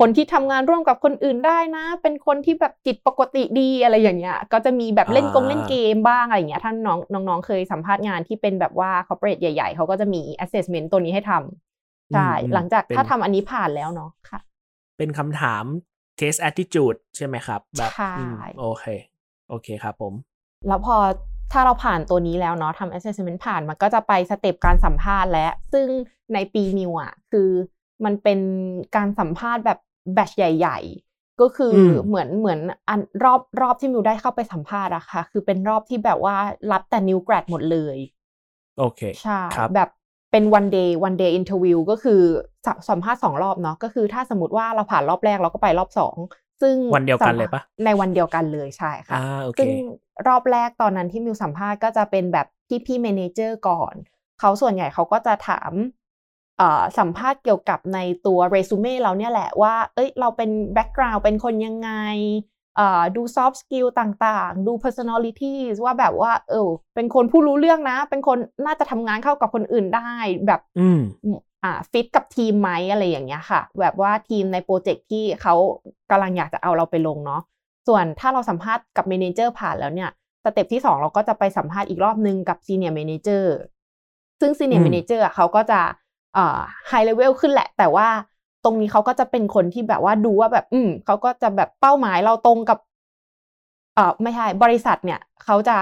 [0.00, 14.40] คนที่ทำงานร่วมกับคนอื่นได้นะ เป็นคนที่แบบจิตปกติดีอะไรอย่างเงี้ย ก็จะมีแบบเล่นกงเล่นเกมบ้างอะไรอย่างเงี้ยท่านน้องน้องๆเคยสัมภาษณ์งานที่เป็นแบบว่า corporate ใหญ่ๆ เขาก็จะมี assessment ตัวนี้ให้ทำใช่อืมหลังจากเป็นถ้าทำอันนี้ผ่านแล้วเนาะค่ะ
[14.98, 15.64] เป็นคำถาม
[16.20, 18.84] case attitude ใช่ไหมครับแบบใช่อืมโอเค
[19.48, 20.14] โอเคครับผม
[20.68, 20.96] แล้วพอ
[21.52, 25.86] ถ้าเราผ่านตัวนี้แล้วเนาะทำ assessment ผ่านมันก็จะไปสเต็ปการสัมภาษณ์แล้ว ซึ่ง
[26.34, 27.50] ในปีมิวอะคือ
[28.04, 28.40] มันเป็น
[28.96, 29.78] การสัมภาษณ์แบบ
[30.14, 30.78] batch ใหญ่
[31.10, 36.36] ๆ ก็คืออมเหมือนเหมือนอันรอบรอบที่มิวได้เข้าไปสัมภาษณ์อะค่ะ คือเป็นรอบที่แบบว่า
[36.72, 37.96] รับแต่ new grad หมดเลย
[38.78, 39.90] โอเคใช่ครับแบบ
[40.30, 42.22] เป็น one day one day interview ก็คือ
[42.66, 46.16] สสัมภาษณ์สองรอบเนาะก็คือถ้าสมมติว่าเราผ่านรอบแรกเราก็ไปรอบสอง
[46.62, 49.70] ซึ่งวันเดียวกันสัมเลยปะในวันเดียวกันเลยใช่ค่ะอ่าโอเคซึ่ง
[50.28, 53.94] รอบแรกตอนนั้นที่มิวสัมภาษณ์ก็จะเป็นแบบพี่พี่ manager ก่อน
[54.40, 56.01] เขาส่วนใหญ่เขาก็จะถามเอ่อ
[56.98, 61.90] สัมภาษณ์เกี่ยวกับในตัวเรซูเม่เราเนี่ยแหละว่า เอ้ย เราเป็นแบ็กกราว n ์เป็นคนยังไง
[62.76, 65.54] เอ่อดู soft skill ต่างๆ ดู personality
[65.84, 70.10] ว่าแบบว่า เออ เป็นคนพูดรู้เรื่องนะ เป็นคนน่าจะทำงานเข้ากับคนอื่นได้
[70.46, 71.00] แบบอืม
[71.64, 75.54] อ่าฟิตกับทีมไหมอะไรอย่างเงี้ยค่ะ แบบว่าทีมในโปรเจกต์ที่เขา
[76.10, 77.42] กำลังอยากจะเอาเราไปลงเนาะ
[77.88, 80.10] ส่วนถ้าเราสัมภาษณ์กับ manager ผ่านแล้วเนี่ย
[80.44, 83.54] step ที่สองเราก็จะไปสัมภาษณ์อีกรอบนึงกับ senior manager
[84.40, 85.92] ซึ่ง senior อืม manager เขาก็จะอ่า
[86.88, 88.08] ไฮเลเวลขึ้นแหละ แต่ว่า
[88.64, 92.78] ตรงนี้เขาก็จะเป็นคนที่แบบว่าดูว่าแบบ อืมเขาก็จะแบบเป้าหมายเราตรงกับ
[93.94, 95.78] เอ่อไม่ใช่บริษัทเนี่ยเขาจะ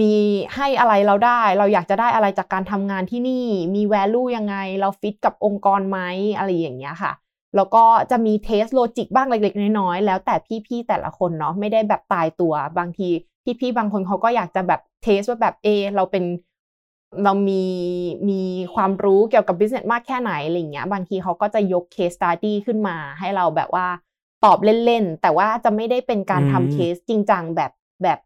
[0.00, 0.16] มี
[0.54, 5.98] ให้อะไรเราได้ เราอยากจะได้อะไรจากการทำงานที่นี่ มี value ยังไง เราฟิตกับองค์กรไหม
[6.36, 7.12] อะไรอย่างเงี้ยค่ะ
[7.56, 10.34] แล้วก็จะมี test logic บ้างเล็กๆน้อยๆแล้วแต่
[10.66, 13.08] พี่ๆแต่ละคนเนาะไม่ได้แบบตายตัวบางที
[13.60, 16.24] พี่ๆบางคนเขาก็อยากจะแบบเทสว่าแบบเอเราเป็น
[17.24, 17.64] เรามี
[18.30, 18.42] มี
[18.74, 23.86] ความรู้เกี่ยวกับ business มากแค่ไหนอะไรเงี้ยบางทีเขาก็จะยก case study ขึ้นมา ให้เราแบบว่า
[24.44, 28.18] ตอบเล่นๆ แต่ว่าจะไม่ได้เป็นการอืมทำเคสจริงจังแบบแบบ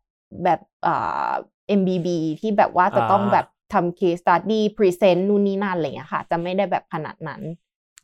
[0.45, 0.95] แบบเอ่
[1.29, 1.31] อ
[1.67, 7.43] MBB ที่แบบว่าจะต้องอ่าแบบทำ case study present นู่นนี่นั่นอะไรเงี้ยค่ะ จะไม่ได้แบบขนาดนั้น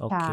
[0.00, 0.26] โอใช่เค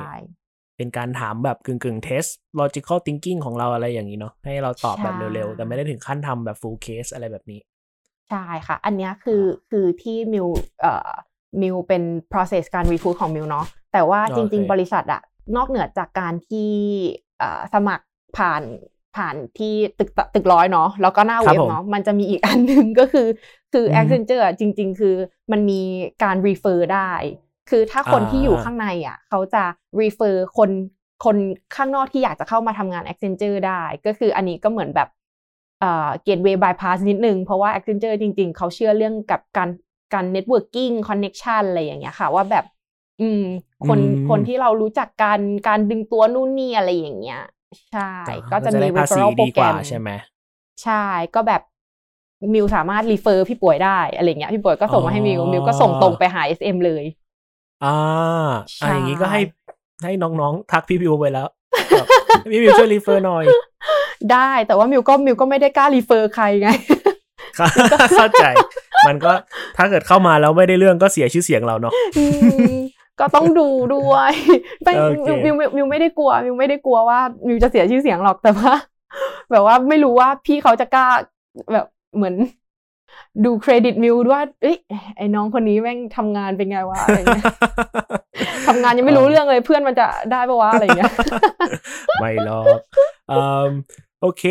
[0.78, 2.26] เป็นการถามแบบกึ่งกึ่งเทส
[2.60, 7.60] logical thinking ของเราอะไรอย่างนี้เนาะให้เราตอบแบบใช่เร็วๆ แต่ไม่ได้ถึงขั้นทำแบบ full case อะไรแบบนี้
[8.30, 10.48] ใช่ค่ะ อันเนี้ยคือคือที่มิว
[10.82, 11.10] เอ่อ
[11.62, 15.22] มิวเป็น process การ recruit ของมิวเนาะแต่ว่าจริงโอเคๆบริษัทอะ
[15.56, 16.72] นอกเหนือจากการที่
[17.40, 18.06] เอ่อสมัคร
[18.38, 18.64] ผ่าน
[19.16, 23.28] ผ่านที่ตึกตึกร้อยเนาะแล้วก็หน้าครัเว็บบผมเนาะมันจะมีอีกอันหนึ่งก็คือ
[23.74, 25.16] คืออืม Accenture อะจริง ๆ คือ
[25.52, 25.82] มันมี
[26.24, 27.12] การ refer ได้
[27.70, 29.64] คือถ้าคนอ่าที่อยู่ข้างในอะเขาจะ
[30.02, 30.70] refer คน
[31.26, 31.38] คน
[31.76, 35.10] ข้างนอกที่อยากจะเข้ามาทำงาน Accenture ได้ ก็คืออันนี้ก็เหมือนแบบ
[35.80, 39.70] เอ่อ gateway bypass นิดนึง เพราะว่า Accenture จริง ๆ เขาเชื่อเรื่องกับการ
[40.14, 42.66] การ networking connection อะไรอย่างเงี้ยค่ะ ว่าแบบ
[43.22, 43.44] อืม
[43.88, 47.42] คนอืมคนที่เรารู้จักกันการดึงตัวนู่นนี่อะไรอย่างเงี้ย
[47.92, 48.12] ใช่
[48.52, 50.10] ก็จะมีได้ภาษี referral โปรดีแกกรว่ามใช่ไหม
[50.84, 51.04] ใช่
[51.36, 51.62] ก็แบบ
[52.54, 57.04] มิวสามารถ refer พี่ป่วยได้อะไรเงี้ยพี่ป่วยก็ส่งมาให้มิวอ๋อมิวก็ส่งตรงไปหา SM เลย
[57.84, 57.88] อ่า
[58.78, 59.42] ใช่อ่าอย่างนี้ก็ให้
[60.04, 61.48] ให้น้องๆ ทักพี่มิวไปแล้ว
[61.90, 62.06] แบบ
[62.52, 63.44] พี่มิวช่วย referหน่อย
[64.32, 66.70] ได้แต่ว่ามิวก็มิวก็ไม่ได้กล้า refer ใครไง
[68.18, 68.46] เข้าใจ
[69.08, 69.32] มันก็
[69.78, 72.26] ถ้าเกิดเข้ามาแล้วไม่ได้เรื่องก็เสียชื่อเสียงเราเนาะอื
[72.72, 72.74] ม
[73.20, 74.32] ก็ต้องดูด้วย
[74.84, 78.74] ไม่โอเคมิวมิวมิวไม่ได้กลัวมิวไม่ได้กลัวว่ามิวจะเสียชื่อเสียงหรอกแต่ว่า
[79.52, 81.08] แบบว่าไม่รู้ว่าพี่เขาจะกล้า
[81.74, 82.36] แบบเหมือน
[83.46, 84.78] ดูเครดิตมิวด้วยเอ้ย
[85.18, 87.46] ไอ้น้องคนนี้แม่งทำงานเป็นไงวะอะไรเงี้ย
[88.68, 91.14] ทำงานยังไม่รู้เรื่องเลยเพื่อนมันจะได้ปะวะอะไรเงี้ย
[92.20, 92.80] ไม่หรอก
[93.32, 93.70] อืม
[94.22, 94.44] โอเค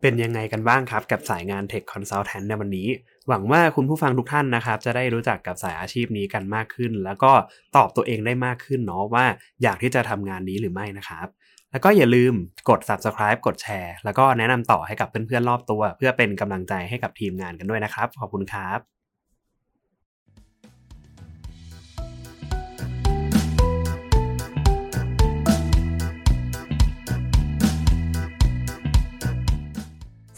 [0.00, 2.88] เป็นยังไงกันบ้างครับ กับสายงาน Tech Consultant ในวันนี้
[3.28, 7.32] หวังว่าคุณผู้ฟังทุกท่านนะครับ จะได้รู้จักกับสายอาชีพนี้กันมากขึ้น แล้วก็
[7.76, 9.24] ตอบตัวเองได้มากขึ้นเนาะว่า
[9.62, 11.26] อยากที่จะทำงานนี้หรือไม่นะครับ
[11.70, 12.34] แล้วก็อย่าลืม
[12.68, 18.93] กด subscribe กดแชร์ แล้วก็แนะนำต่อให้กับเพื่อนๆรอบตัว เพื่อเป็นกำลังใจให้กับทีมงานกันด้วยนะครับ ขอบคุณครับ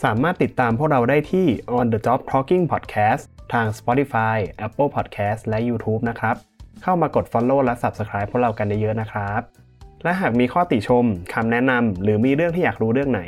[0.05, 1.47] สามารถติดตามพวกเราได้ที่
[1.79, 3.23] On the Job Talking Podcast
[3.53, 4.37] ทาง Spotify,
[4.67, 6.37] Apple Podcast และ YouTube นะครับ
[6.83, 9.41] เข้ามากด Follow และ Subscribe พวกเรากันเยอะๆนะครับ
[10.05, 13.21] และหากมีข้อติชมคำแนะนำหรือมีเรื่องที่อยากรู้เรื่องไหน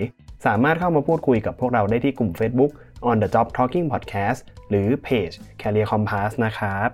[0.47, 2.73] สามารถเข้ามาพูดคุยกับพวกเราได้ที่กลุ่ม Facebook
[3.09, 4.41] On the Job Talking Podcast
[4.71, 6.89] หรือเพจ Career Compass นะครับ